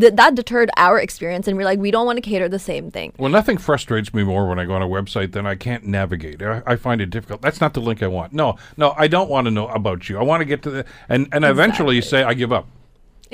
th- 0.00 0.14
that 0.14 0.34
deterred 0.34 0.70
our 0.76 0.98
experience 0.98 1.46
and 1.46 1.56
we're 1.56 1.64
like 1.64 1.78
we 1.78 1.90
don't 1.90 2.06
want 2.06 2.16
to 2.16 2.20
cater 2.20 2.48
the 2.48 2.58
same 2.58 2.90
thing 2.90 3.12
Well, 3.18 3.30
nothing 3.30 3.56
frustrates 3.56 4.12
me 4.12 4.24
more 4.24 4.48
when 4.48 4.58
I 4.58 4.64
go 4.64 4.74
on 4.74 4.82
a 4.82 4.88
website 4.88 5.32
than 5.32 5.46
I 5.46 5.54
can't 5.54 5.86
navigate. 5.86 6.42
I, 6.42 6.62
I 6.66 6.76
find 6.76 7.00
it 7.00 7.10
difficult. 7.10 7.40
That's 7.40 7.60
not 7.60 7.74
the 7.74 7.80
link 7.80 8.02
I 8.02 8.08
want. 8.08 8.32
No, 8.32 8.56
no, 8.76 8.94
I 8.96 9.06
don't 9.06 9.30
want 9.30 9.44
to 9.46 9.50
know 9.50 9.68
about 9.68 10.08
you. 10.08 10.18
I 10.18 10.22
want 10.22 10.40
to 10.40 10.44
get 10.44 10.62
to 10.62 10.70
the 10.70 10.84
and 11.08 11.28
and 11.32 11.44
eventually 11.44 11.96
you 11.96 12.02
say 12.02 12.22
I 12.22 12.34
give 12.34 12.52
up. 12.52 12.66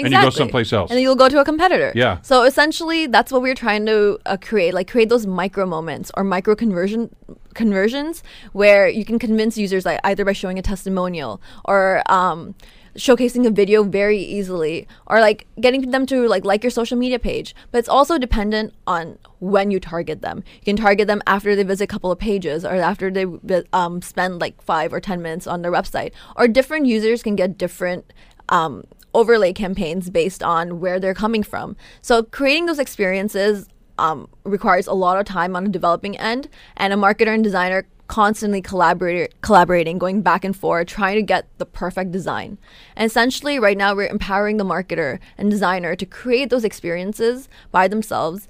And 0.05 0.12
you 0.12 0.21
go 0.21 0.31
someplace 0.31 0.73
else. 0.73 0.90
And 0.90 1.00
you'll 1.00 1.17
go 1.17 1.28
to 1.28 1.40
a 1.40 1.45
competitor. 1.45 1.93
Yeah. 1.95 2.21
So 2.23 2.45
essentially, 2.45 3.07
that's 3.07 3.33
what 3.33 3.43
we're 3.43 3.55
trying 3.55 3.87
to 3.87 4.19
uh, 4.26 4.37
create, 4.40 4.75
like 4.75 4.90
create 4.90 5.09
those 5.09 5.26
micro 5.26 5.67
moments 5.67 6.11
or 6.17 6.25
micro 6.25 6.55
conversion 6.55 7.14
conversions 7.55 8.23
where 8.52 8.88
you 8.88 9.05
can 9.05 9.19
convince 9.19 9.59
users, 9.59 9.85
like 9.85 10.00
either 10.05 10.25
by 10.25 10.33
showing 10.33 10.59
a 10.59 10.62
testimonial 10.62 11.43
or 11.64 12.02
um, 12.07 12.55
showcasing 12.97 13.47
a 13.47 13.50
video 13.50 13.83
very 13.83 14.19
easily, 14.19 14.87
or 15.07 15.21
like 15.21 15.47
getting 15.61 15.90
them 15.90 16.07
to 16.07 16.26
like 16.28 16.45
like 16.45 16.62
your 16.62 16.71
social 16.71 16.97
media 16.97 17.19
page. 17.19 17.55
But 17.71 17.78
it's 17.78 17.88
also 17.88 18.19
dependent 18.19 18.75
on 18.87 19.19
when 19.40 19.71
you 19.71 19.81
target 19.81 20.23
them. 20.23 20.45
You 20.61 20.64
can 20.64 20.76
target 20.76 21.07
them 21.09 21.23
after 21.26 21.57
they 21.57 21.64
visit 21.64 21.85
a 21.85 21.87
couple 21.87 22.11
of 22.11 22.19
pages 22.19 22.64
or 22.64 22.75
after 22.75 23.11
they 23.11 23.26
um, 23.73 24.02
spend 24.02 24.40
like 24.40 24.61
five 24.62 24.93
or 24.93 25.00
ten 25.00 25.21
minutes 25.23 25.47
on 25.47 25.62
their 25.62 25.73
website. 25.73 26.12
Or 26.37 26.49
different 26.49 26.87
users 26.87 27.23
can 27.23 27.37
get 27.37 27.59
different 27.59 28.12
um, 28.49 28.85
overlay 29.18 29.52
campaigns 29.52 30.10
based 30.10 30.42
on 30.44 30.78
where 30.78 31.00
they're 31.00 31.12
coming 31.25 31.42
from. 31.42 31.76
So 32.00 32.22
creating 32.22 32.66
those 32.66 32.78
experiences 32.78 33.68
um, 33.98 34.28
requires 34.44 34.87
a 34.87 34.92
lot 34.92 35.18
of 35.18 35.26
time 35.26 35.56
on 35.56 35.64
the 35.64 35.70
developing 35.70 36.16
end, 36.16 36.48
and 36.76 36.92
a 36.92 36.96
marketer 36.96 37.34
and 37.34 37.42
designer 37.42 37.88
constantly 38.06 38.62
collaborate, 38.62 39.38
collaborating, 39.42 39.98
going 39.98 40.22
back 40.22 40.44
and 40.44 40.56
forth, 40.56 40.87
trying 40.87 41.16
to 41.16 41.22
get 41.22 41.46
the 41.58 41.66
perfect 41.66 42.12
design. 42.12 42.56
And 42.96 43.06
essentially, 43.10 43.58
right 43.58 43.76
now, 43.76 43.94
we're 43.94 44.06
empowering 44.06 44.56
the 44.56 44.64
marketer 44.64 45.18
and 45.37 45.50
designer 45.50 45.96
to 45.96 46.06
create 46.06 46.48
those 46.48 46.64
experiences 46.64 47.48
by 47.72 47.88
themselves 47.88 48.46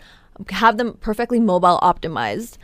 have 0.50 0.76
them 0.76 0.95
perfectly 1.00 1.40
mobile 1.40 1.78
optimized. 1.83 2.59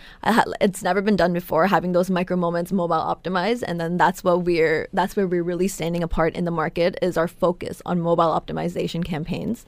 It's 0.60 0.82
never 0.82 1.02
been 1.02 1.16
done 1.16 1.32
before 1.32 1.66
having 1.66 1.92
those 1.92 2.10
micro 2.10 2.36
moments 2.36 2.72
mobile 2.72 2.96
optimized, 2.96 3.62
and 3.66 3.80
then 3.80 3.96
that's 3.96 4.22
what 4.22 4.44
we're 4.44 4.88
that's 4.92 5.16
where 5.16 5.26
we're 5.26 5.42
really 5.42 5.68
standing 5.68 6.02
apart 6.02 6.34
in 6.34 6.44
the 6.44 6.50
market 6.50 6.98
is 7.02 7.16
our 7.16 7.28
focus 7.28 7.82
on 7.86 8.00
mobile 8.00 8.24
optimization 8.24 9.04
campaigns. 9.04 9.66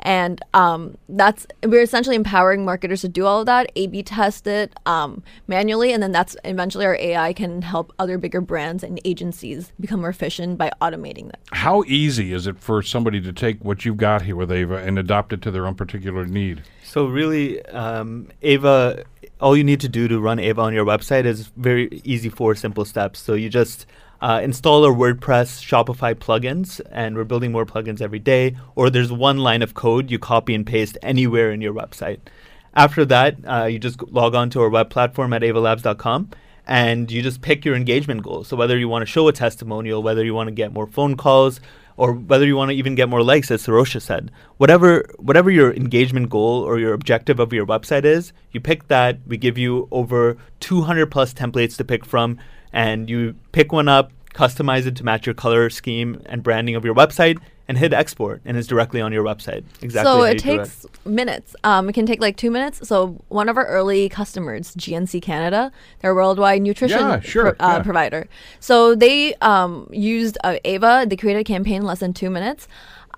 And 0.00 0.42
um, 0.52 0.98
that's 1.08 1.46
we're 1.64 1.82
essentially 1.82 2.16
empowering 2.16 2.64
marketers 2.64 3.00
to 3.02 3.08
do 3.08 3.26
all 3.26 3.40
of 3.40 3.46
that, 3.46 3.70
A/B 3.76 4.02
test 4.02 4.46
it 4.46 4.74
um, 4.86 5.22
manually, 5.46 5.92
and 5.92 6.02
then 6.02 6.12
that's 6.12 6.36
eventually 6.44 6.84
our 6.84 6.96
AI 6.96 7.32
can 7.32 7.62
help 7.62 7.92
other 7.98 8.18
bigger 8.18 8.40
brands 8.40 8.82
and 8.82 9.00
agencies 9.04 9.72
become 9.80 10.00
more 10.00 10.10
efficient 10.10 10.58
by 10.58 10.70
automating 10.80 11.26
that. 11.26 11.38
How 11.52 11.84
easy 11.86 12.32
is 12.32 12.46
it 12.46 12.58
for 12.58 12.82
somebody 12.82 13.20
to 13.20 13.32
take 13.32 13.64
what 13.64 13.84
you've 13.84 13.96
got 13.96 14.22
here 14.22 14.36
with 14.36 14.50
Ava 14.50 14.76
and 14.76 14.98
adopt 14.98 15.32
it 15.32 15.40
to 15.42 15.50
their 15.50 15.66
own 15.66 15.76
particular 15.76 16.26
need? 16.26 16.62
So 16.94 17.06
really, 17.06 17.60
um, 17.70 18.28
Ava, 18.40 19.02
all 19.40 19.56
you 19.56 19.64
need 19.64 19.80
to 19.80 19.88
do 19.88 20.06
to 20.06 20.20
run 20.20 20.38
Ava 20.38 20.60
on 20.60 20.72
your 20.72 20.84
website 20.84 21.24
is 21.24 21.48
very 21.56 22.00
easy, 22.04 22.28
four 22.28 22.54
simple 22.54 22.84
steps. 22.84 23.18
So 23.18 23.34
you 23.34 23.48
just 23.48 23.84
uh, 24.20 24.40
install 24.44 24.84
our 24.84 24.92
WordPress 24.92 25.60
Shopify 25.60 26.14
plugins, 26.14 26.80
and 26.92 27.16
we're 27.16 27.24
building 27.24 27.50
more 27.50 27.66
plugins 27.66 28.00
every 28.00 28.20
day. 28.20 28.56
Or 28.76 28.90
there's 28.90 29.10
one 29.10 29.38
line 29.38 29.60
of 29.60 29.74
code 29.74 30.08
you 30.08 30.20
copy 30.20 30.54
and 30.54 30.64
paste 30.64 30.96
anywhere 31.02 31.50
in 31.50 31.60
your 31.60 31.74
website. 31.74 32.20
After 32.74 33.04
that, 33.06 33.38
uh, 33.44 33.64
you 33.64 33.80
just 33.80 34.00
log 34.12 34.36
on 34.36 34.48
to 34.50 34.60
our 34.60 34.70
web 34.70 34.88
platform 34.88 35.32
at 35.32 35.42
avalabs.com 35.42 36.30
and 36.66 37.10
you 37.10 37.22
just 37.22 37.42
pick 37.42 37.64
your 37.64 37.74
engagement 37.74 38.22
goal. 38.22 38.44
So 38.44 38.56
whether 38.56 38.78
you 38.78 38.88
want 38.88 39.02
to 39.02 39.06
show 39.06 39.28
a 39.28 39.32
testimonial, 39.32 40.02
whether 40.02 40.24
you 40.24 40.32
want 40.32 40.46
to 40.46 40.54
get 40.54 40.72
more 40.72 40.86
phone 40.86 41.16
calls, 41.16 41.60
or 41.96 42.12
whether 42.12 42.46
you 42.46 42.56
want 42.56 42.70
to 42.70 42.76
even 42.76 42.94
get 42.94 43.08
more 43.08 43.22
likes, 43.22 43.50
as 43.50 43.66
Sarosha 43.66 44.00
said, 44.00 44.30
whatever 44.56 45.04
whatever 45.18 45.50
your 45.50 45.72
engagement 45.72 46.30
goal 46.30 46.62
or 46.62 46.78
your 46.78 46.92
objective 46.92 47.38
of 47.38 47.52
your 47.52 47.66
website 47.66 48.04
is, 48.04 48.32
you 48.52 48.60
pick 48.60 48.88
that. 48.88 49.18
We 49.26 49.36
give 49.36 49.58
you 49.58 49.88
over 49.90 50.36
200 50.60 51.10
plus 51.10 51.32
templates 51.32 51.76
to 51.76 51.84
pick 51.84 52.04
from, 52.04 52.38
and 52.72 53.08
you 53.08 53.36
pick 53.52 53.72
one 53.72 53.88
up, 53.88 54.12
customize 54.34 54.86
it 54.86 54.96
to 54.96 55.04
match 55.04 55.26
your 55.26 55.34
color 55.34 55.70
scheme 55.70 56.20
and 56.26 56.42
branding 56.42 56.74
of 56.74 56.84
your 56.84 56.94
website, 56.94 57.38
and 57.66 57.78
hit 57.78 57.92
export, 57.92 58.42
and 58.44 58.56
it's 58.56 58.66
directly 58.66 59.00
on 59.00 59.12
your 59.12 59.24
website. 59.24 59.64
Exactly. 59.80 60.10
So 60.10 60.18
how 60.18 60.22
it 60.24 60.34
you 60.34 60.38
do 60.40 60.58
takes 60.58 60.86
minutes. 61.06 61.56
Um, 61.64 61.88
it 61.88 61.94
can 61.94 62.06
take 62.06 62.20
like 62.20 62.36
two 62.36 62.50
minutes. 62.50 62.86
So 62.86 63.22
one 63.28 63.48
of 63.48 63.56
our 63.56 63.66
early 63.66 64.08
customers, 64.08 64.74
GNC 64.76 65.22
Canada, 65.22 65.72
they're 66.00 66.10
a 66.10 66.14
worldwide 66.14 66.62
nutrition 66.62 66.98
Yeah, 66.98 67.20
sure, 67.20 67.54
pro- 67.54 67.66
uh, 67.66 67.76
yeah. 67.76 67.82
provider. 67.82 68.28
So 68.60 68.94
they 68.94 69.34
um, 69.36 69.88
used 69.90 70.36
uh, 70.44 70.56
Ava. 70.64 71.06
They 71.08 71.16
created 71.16 71.40
a 71.40 71.44
campaign 71.44 71.76
in 71.76 71.82
less 71.82 72.00
than 72.00 72.12
two 72.12 72.30
minutes. 72.30 72.68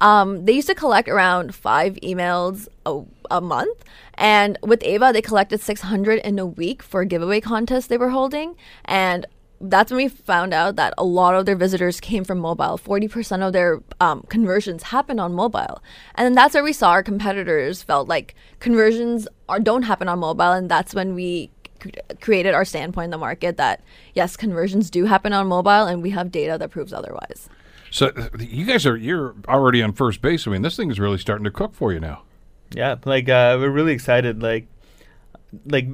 Um, 0.00 0.44
they 0.44 0.52
used 0.52 0.68
to 0.68 0.74
collect 0.74 1.08
around 1.08 1.54
five 1.54 1.94
emails 1.96 2.68
a, 2.84 3.02
a 3.30 3.40
month. 3.40 3.82
And 4.14 4.58
with 4.62 4.82
Ava, 4.82 5.10
they 5.12 5.22
collected 5.22 5.60
600 5.60 6.20
in 6.20 6.38
a 6.38 6.46
week 6.46 6.82
for 6.82 7.02
a 7.02 7.06
giveaway 7.06 7.40
contest 7.40 7.88
they 7.88 7.98
were 7.98 8.10
holding. 8.10 8.56
And 8.84 9.26
that's 9.60 9.90
when 9.90 9.98
we 9.98 10.08
found 10.08 10.52
out 10.52 10.76
that 10.76 10.92
a 10.98 11.04
lot 11.04 11.34
of 11.34 11.46
their 11.46 11.56
visitors 11.56 12.00
came 12.00 12.24
from 12.24 12.38
mobile. 12.38 12.78
40% 12.78 13.46
of 13.46 13.52
their 13.52 13.82
um, 14.00 14.22
conversions 14.28 14.84
happened 14.84 15.20
on 15.20 15.32
mobile. 15.32 15.82
And 16.14 16.26
then 16.26 16.34
that's 16.34 16.54
where 16.54 16.62
we 16.64 16.72
saw 16.72 16.90
our 16.90 17.02
competitors 17.02 17.82
felt 17.82 18.08
like 18.08 18.34
conversions 18.60 19.26
are, 19.48 19.58
don't 19.58 19.82
happen 19.82 20.08
on 20.08 20.18
mobile. 20.18 20.52
And 20.52 20.70
that's 20.70 20.94
when 20.94 21.14
we 21.14 21.50
c- 21.82 21.92
created 22.20 22.54
our 22.54 22.64
standpoint 22.64 23.06
in 23.06 23.10
the 23.10 23.18
market 23.18 23.56
that 23.56 23.82
yes, 24.14 24.36
conversions 24.36 24.90
do 24.90 25.04
happen 25.06 25.32
on 25.32 25.46
mobile, 25.46 25.86
and 25.86 26.02
we 26.02 26.10
have 26.10 26.30
data 26.30 26.58
that 26.58 26.70
proves 26.70 26.92
otherwise. 26.92 27.48
So 27.90 28.08
uh, 28.08 28.28
you 28.38 28.66
guys 28.66 28.84
are 28.84 28.96
you're 28.96 29.34
already 29.48 29.82
on 29.82 29.92
first 29.92 30.20
base. 30.20 30.46
I 30.46 30.50
mean, 30.50 30.62
this 30.62 30.76
thing 30.76 30.90
is 30.90 31.00
really 31.00 31.18
starting 31.18 31.44
to 31.44 31.50
cook 31.50 31.74
for 31.74 31.92
you 31.92 32.00
now. 32.00 32.22
Yeah, 32.72 32.96
like 33.04 33.28
uh, 33.28 33.56
we're 33.58 33.70
really 33.70 33.92
excited. 33.92 34.42
Like, 34.42 34.66
like 35.66 35.86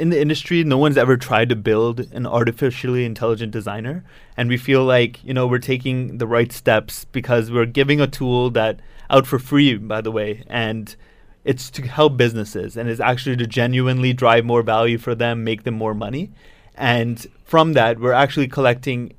in 0.00 0.08
the 0.08 0.18
industry, 0.18 0.64
no 0.64 0.78
one's 0.78 0.96
ever 0.96 1.18
tried 1.18 1.50
to 1.50 1.56
build 1.56 2.00
an 2.14 2.26
artificially 2.26 3.04
intelligent 3.04 3.52
designer, 3.52 4.02
and 4.34 4.48
we 4.48 4.56
feel 4.56 4.82
like 4.82 5.22
you 5.22 5.34
know 5.34 5.46
we're 5.46 5.58
taking 5.58 6.16
the 6.16 6.26
right 6.26 6.50
steps 6.50 7.04
because 7.04 7.50
we're 7.50 7.66
giving 7.66 8.00
a 8.00 8.06
tool 8.06 8.48
that 8.52 8.80
out 9.10 9.26
for 9.26 9.38
free, 9.38 9.76
by 9.76 10.00
the 10.00 10.10
way, 10.10 10.42
and 10.46 10.96
it's 11.44 11.70
to 11.72 11.82
help 11.82 12.16
businesses 12.16 12.76
and 12.76 12.88
it's 12.88 13.00
actually 13.00 13.36
to 13.36 13.46
genuinely 13.46 14.12
drive 14.14 14.44
more 14.44 14.62
value 14.62 14.96
for 14.96 15.14
them, 15.14 15.44
make 15.44 15.64
them 15.64 15.74
more 15.74 15.94
money, 15.94 16.30
and 16.76 17.26
from 17.44 17.74
that, 17.74 18.00
we're 18.00 18.14
actually 18.14 18.48
collecting 18.48 19.12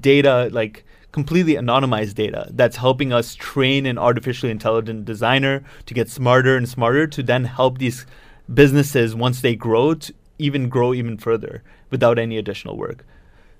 data 0.00 0.48
like 0.52 0.84
completely 1.10 1.54
anonymized 1.54 2.14
data 2.14 2.46
that's 2.50 2.76
helping 2.76 3.12
us 3.12 3.34
train 3.34 3.86
an 3.86 3.98
artificially 3.98 4.52
intelligent 4.52 5.04
designer 5.04 5.64
to 5.86 5.94
get 5.94 6.08
smarter 6.08 6.56
and 6.56 6.68
smarter 6.68 7.08
to 7.08 7.24
then 7.24 7.44
help 7.44 7.78
these 7.78 8.06
businesses 8.52 9.14
once 9.14 9.40
they 9.40 9.54
grow 9.56 9.94
to 9.94 10.14
even 10.38 10.68
grow 10.68 10.94
even 10.94 11.16
further 11.18 11.62
without 11.90 12.18
any 12.18 12.38
additional 12.38 12.76
work. 12.76 13.04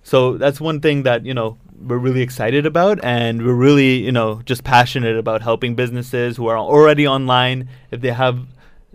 So 0.02 0.38
that's 0.38 0.60
one 0.60 0.80
thing 0.80 1.02
that, 1.02 1.26
you 1.26 1.34
know, 1.34 1.58
we're 1.80 1.98
really 1.98 2.22
excited 2.22 2.66
about 2.66 2.98
and 3.04 3.44
we're 3.44 3.52
really, 3.52 3.98
you 3.98 4.12
know, 4.12 4.40
just 4.44 4.64
passionate 4.64 5.16
about 5.16 5.42
helping 5.42 5.74
businesses 5.74 6.36
who 6.36 6.46
are 6.46 6.56
already 6.56 7.06
online 7.06 7.68
if 7.90 8.00
they 8.00 8.12
have 8.12 8.46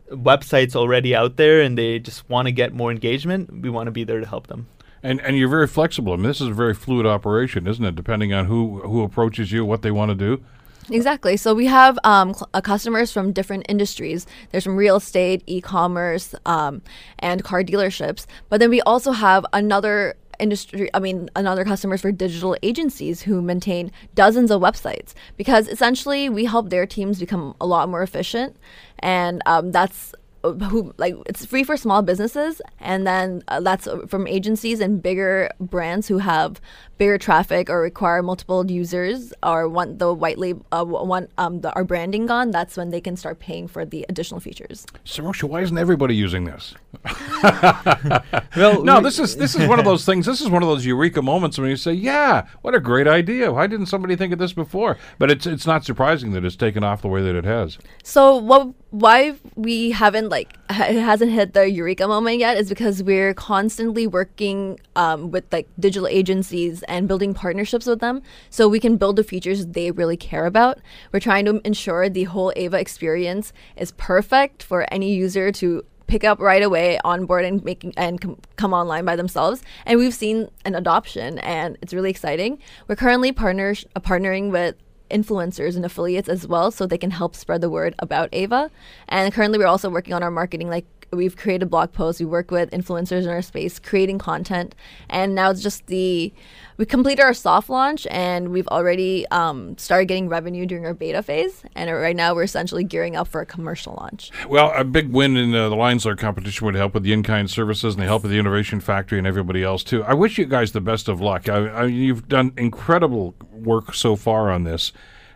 websites 0.09 0.75
already 0.75 1.15
out 1.15 1.37
there 1.37 1.61
and 1.61 1.77
they 1.77 1.99
just 1.99 2.27
want 2.29 2.47
to 2.47 2.51
get 2.51 2.73
more 2.73 2.91
engagement, 2.91 3.61
we 3.61 3.69
want 3.69 3.87
to 3.87 3.91
be 3.91 4.03
there 4.03 4.19
to 4.19 4.25
help 4.25 4.47
them. 4.47 4.67
And 5.03 5.19
and 5.21 5.37
you're 5.37 5.49
very 5.49 5.67
flexible. 5.67 6.13
I 6.13 6.15
mean, 6.15 6.27
this 6.27 6.39
is 6.39 6.47
a 6.47 6.53
very 6.53 6.73
fluid 6.73 7.05
operation, 7.05 7.67
isn't 7.67 7.83
it? 7.83 7.93
Depending 7.93 8.33
on 8.33 8.45
who 8.45 8.79
who 8.81 9.03
approaches 9.03 9.51
you, 9.51 9.65
what 9.65 9.81
they 9.81 9.91
want 9.91 10.09
to 10.09 10.15
do. 10.15 10.43
Exactly. 10.89 11.37
So 11.37 11.53
we 11.53 11.65
have 11.67 11.97
um, 12.03 12.33
cl- 12.33 12.49
uh, 12.53 12.61
customers 12.61 13.11
from 13.11 13.31
different 13.31 13.65
industries. 13.69 14.27
There's 14.51 14.63
from 14.65 14.75
real 14.75 14.97
estate, 14.97 15.43
e-commerce, 15.47 16.35
um, 16.45 16.81
and 17.19 17.43
car 17.43 17.63
dealerships. 17.63 18.25
But 18.49 18.59
then 18.59 18.69
we 18.69 18.81
also 18.81 19.11
have 19.11 19.45
another 19.53 20.15
industry. 20.39 20.89
I 20.93 20.99
mean, 20.99 21.29
another 21.35 21.63
customers 21.63 22.01
for 22.01 22.11
digital 22.11 22.57
agencies 22.63 23.21
who 23.21 23.41
maintain 23.41 23.91
dozens 24.13 24.51
of 24.51 24.61
websites 24.61 25.13
because 25.37 25.67
essentially 25.69 26.27
we 26.27 26.45
help 26.45 26.69
their 26.69 26.85
teams 26.85 27.19
become 27.19 27.55
a 27.61 27.65
lot 27.65 27.87
more 27.87 28.03
efficient, 28.03 28.57
and 28.99 29.41
um, 29.45 29.71
that's 29.71 30.13
uh, 30.43 30.51
who 30.53 30.93
like 30.97 31.15
it's 31.25 31.45
free 31.45 31.63
for 31.63 31.77
small 31.77 32.01
businesses 32.01 32.61
and 32.79 33.07
then 33.07 33.41
uh, 33.47 33.61
that's 33.61 33.87
uh, 33.87 33.99
from 34.07 34.27
agencies 34.27 34.81
and 34.81 35.01
bigger 35.01 35.49
brands 35.61 36.05
who 36.09 36.17
have 36.17 36.59
bigger 37.03 37.17
traffic 37.17 37.69
or 37.69 37.81
require 37.81 38.23
multiple 38.23 38.71
users 38.71 39.33
or 39.43 39.67
want 39.67 39.99
the 39.99 40.13
white 40.13 40.37
label, 40.37 40.65
uh, 40.71 40.85
want 40.85 41.29
um, 41.37 41.59
the, 41.59 41.69
our 41.73 41.83
branding 41.83 42.25
gone, 42.25 42.49
that's 42.49 42.77
when 42.77 42.91
they 42.91 43.01
can 43.01 43.17
start 43.17 43.39
paying 43.39 43.67
for 43.67 43.83
the 43.83 44.05
additional 44.07 44.39
features. 44.39 44.85
Sarosha, 45.05 45.43
why 45.43 45.59
isn't 45.59 45.77
everybody 45.77 46.15
using 46.15 46.45
this? 46.45 46.73
Well, 48.55 48.83
No, 48.83 49.01
this 49.01 49.17
is 49.19 49.35
this 49.35 49.55
is 49.55 49.67
one 49.67 49.79
of 49.79 49.85
those 49.85 50.05
things. 50.05 50.25
This 50.25 50.39
is 50.39 50.49
one 50.49 50.61
of 50.61 50.69
those 50.69 50.85
eureka 50.85 51.21
moments 51.21 51.57
when 51.57 51.69
you 51.69 51.75
say, 51.75 51.93
"Yeah, 51.93 52.45
what 52.61 52.75
a 52.75 52.79
great 52.79 53.07
idea! 53.07 53.51
Why 53.51 53.65
didn't 53.67 53.87
somebody 53.87 54.15
think 54.15 54.31
of 54.31 54.39
this 54.39 54.53
before?" 54.53 54.97
But 55.17 55.31
it's 55.31 55.45
it's 55.47 55.65
not 55.65 55.83
surprising 55.83 56.31
that 56.33 56.45
it's 56.45 56.55
taken 56.55 56.83
off 56.83 57.01
the 57.01 57.07
way 57.07 57.21
that 57.23 57.35
it 57.35 57.45
has. 57.45 57.79
So 58.03 58.37
what? 58.37 58.69
Why 58.91 59.35
we 59.55 59.89
haven't 59.91 60.29
like 60.29 60.55
ha- 60.69 60.85
it 60.85 61.01
hasn't 61.01 61.31
hit 61.31 61.53
the 61.53 61.69
eureka 61.69 62.07
moment 62.07 62.37
yet 62.37 62.57
is 62.57 62.69
because 62.69 63.01
we're 63.01 63.33
constantly 63.33 64.05
working 64.05 64.79
um, 64.95 65.31
with 65.31 65.45
like 65.51 65.67
digital 65.79 66.07
agencies 66.07 66.83
and 66.93 67.07
building 67.07 67.33
partnerships 67.33 67.87
with 67.87 67.99
them, 67.99 68.21
so 68.51 68.69
we 68.69 68.79
can 68.79 68.97
build 68.97 69.15
the 69.15 69.23
features 69.23 69.65
they 69.65 69.89
really 69.89 70.15
care 70.15 70.45
about. 70.45 70.77
We're 71.11 71.19
trying 71.19 71.45
to 71.45 71.59
ensure 71.65 72.07
the 72.07 72.25
whole 72.25 72.53
Ava 72.55 72.79
experience 72.79 73.51
is 73.75 73.91
perfect 73.93 74.61
for 74.61 74.85
any 74.91 75.13
user 75.13 75.51
to 75.53 75.83
pick 76.05 76.23
up 76.23 76.39
right 76.39 76.61
away 76.61 76.99
on 77.03 77.25
board 77.25 77.45
and 77.45 77.63
making 77.63 77.93
and 77.97 78.21
com- 78.21 78.37
come 78.57 78.73
online 78.73 79.05
by 79.05 79.15
themselves. 79.15 79.63
And 79.85 79.97
we've 79.97 80.13
seen 80.13 80.49
an 80.65 80.75
adoption 80.75 81.39
and 81.39 81.77
it's 81.81 81.93
really 81.93 82.11
exciting. 82.11 82.59
We're 82.87 82.95
currently 82.95 83.31
partners 83.31 83.85
uh, 83.95 83.99
partnering 83.99 84.51
with 84.51 84.75
influencers 85.09 85.75
and 85.75 85.85
affiliates 85.85 86.29
as 86.29 86.45
well 86.45 86.71
so 86.71 86.85
they 86.85 86.97
can 86.97 87.11
help 87.11 87.35
spread 87.35 87.61
the 87.61 87.69
word 87.69 87.95
about 87.99 88.29
ava. 88.33 88.69
And 89.09 89.33
currently 89.33 89.57
we're 89.57 89.67
also 89.67 89.89
working 89.89 90.13
on 90.13 90.21
our 90.21 90.31
marketing 90.31 90.69
like 90.69 90.85
we've 91.15 91.37
created 91.37 91.69
blog 91.69 91.91
posts 91.91 92.19
we 92.19 92.25
work 92.25 92.51
with 92.51 92.69
influencers 92.71 93.23
in 93.23 93.29
our 93.29 93.41
space 93.41 93.79
creating 93.79 94.17
content 94.17 94.75
and 95.09 95.35
now 95.35 95.49
it's 95.49 95.61
just 95.61 95.87
the 95.87 96.33
we 96.77 96.85
completed 96.85 97.21
our 97.21 97.33
soft 97.33 97.69
launch 97.69 98.07
and 98.09 98.49
we've 98.49 98.67
already 98.69 99.27
um, 99.27 99.77
started 99.77 100.05
getting 100.05 100.27
revenue 100.27 100.65
during 100.65 100.85
our 100.85 100.93
beta 100.93 101.21
phase 101.21 101.63
and 101.75 101.91
right 101.91 102.15
now 102.15 102.33
we're 102.33 102.43
essentially 102.43 102.83
gearing 102.83 103.15
up 103.15 103.27
for 103.27 103.41
a 103.41 103.45
commercial 103.45 103.93
launch 103.99 104.31
Well, 104.47 104.71
a 104.75 104.83
big 104.83 105.11
win 105.11 105.37
in 105.37 105.53
uh, 105.53 105.69
the 105.69 105.75
Lions 105.75 106.05
Lair 106.05 106.15
competition 106.15 106.65
would 106.65 106.75
help 106.75 106.93
with 106.93 107.03
the 107.03 107.13
in-kind 107.13 107.49
services 107.49 107.93
and 107.93 108.01
the 108.01 108.07
help 108.07 108.23
of 108.23 108.29
the 108.29 108.39
Innovation 108.39 108.79
Factory 108.79 109.17
and 109.17 109.27
everybody 109.27 109.63
else 109.63 109.83
too. 109.83 110.03
I 110.03 110.13
wish 110.13 110.37
you 110.37 110.45
guys 110.45 110.71
the 110.71 110.81
best 110.81 111.07
of 111.07 111.21
luck. 111.21 111.47
I, 111.47 111.67
I, 111.67 111.83
you've 111.85 112.27
done 112.27 112.53
incredible 112.57 113.35
work 113.51 113.93
so 113.93 114.15
far 114.15 114.51
on 114.51 114.63
this, 114.63 114.91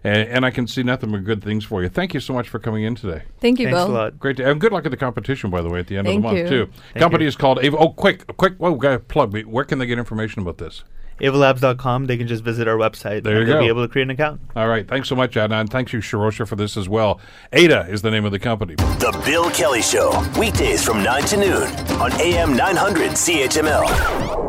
and, 0.08 0.30
and 0.30 0.46
I 0.46 0.52
can 0.52 0.68
see 0.68 0.84
nothing 0.84 1.12
but 1.12 1.24
good 1.24 1.44
things 1.44 1.66
for 1.66 1.84
you. 1.84 1.90
Thank 1.90 2.14
you 2.14 2.20
so 2.20 2.34
much 2.34 2.48
for 2.50 2.60
coming 2.60 2.84
in 2.84 2.96
today. 2.96 3.24
thank 3.40 3.60
you 3.60 3.66
Thanks 3.68 3.78
bill 3.78 3.92
a 3.92 3.94
lot. 3.94 4.20
Great 4.20 4.38
to 4.38 4.50
and 4.50 4.60
good 4.62 4.72
luck 4.72 4.86
at 4.86 4.92
the 4.92 4.98
competition, 4.98 5.50
by 5.50 5.62
the 5.62 5.70
way, 5.70 5.80
at 5.80 5.88
the 5.88 5.98
end 5.98 6.08
Thank 6.08 6.24
of 6.24 6.32
the 6.32 6.38
month 6.38 6.52
you. 6.52 6.66
too. 6.66 6.72
Company 7.00 7.26
is 7.26 7.36
called 7.36 7.60
Ava. 7.62 7.78
Oh, 7.78 7.90
quick, 7.90 8.26
quick! 8.38 8.56
Whoa, 8.58 8.76
got 8.76 9.08
plug 9.08 9.34
me. 9.34 9.44
Where 9.44 9.66
can 9.66 9.80
they 9.80 9.86
get 9.86 9.98
information 9.98 10.42
about 10.42 10.58
this? 10.58 10.84
avalabs.com. 11.22 12.06
They 12.06 12.18
can 12.18 12.28
just 12.28 12.44
visit 12.44 12.68
our 12.68 12.78
website. 12.78 13.24
There 13.24 13.34
you 13.34 13.40
and 13.42 13.48
they'll 13.50 13.58
go. 13.58 13.62
be 13.62 13.68
able 13.68 13.82
to 13.84 13.92
create 13.92 14.04
an 14.04 14.12
account. 14.12 14.42
All 14.56 14.68
right, 14.68 14.88
thanks 14.88 15.10
so 15.10 15.16
much, 15.16 15.34
Adnan. 15.34 15.70
Thanks 15.70 15.94
you, 15.94 16.00
Shirosha, 16.00 16.48
for 16.48 16.56
this 16.56 16.78
as 16.78 16.88
well. 16.88 17.20
Ada 17.54 17.88
is 17.90 18.02
the 18.02 18.12
name 18.12 18.26
of 18.26 18.32
the 18.32 18.40
company. 18.40 18.76
The 18.76 19.20
Bill 19.26 19.50
Kelly 19.50 19.82
Show, 19.82 20.24
weekdays 20.40 20.84
from 20.84 21.04
9 21.04 21.24
to 21.24 21.38
noon 21.38 21.64
on 22.00 22.12
AM 22.22 22.56
900 22.56 23.12
CHML. 23.12 24.47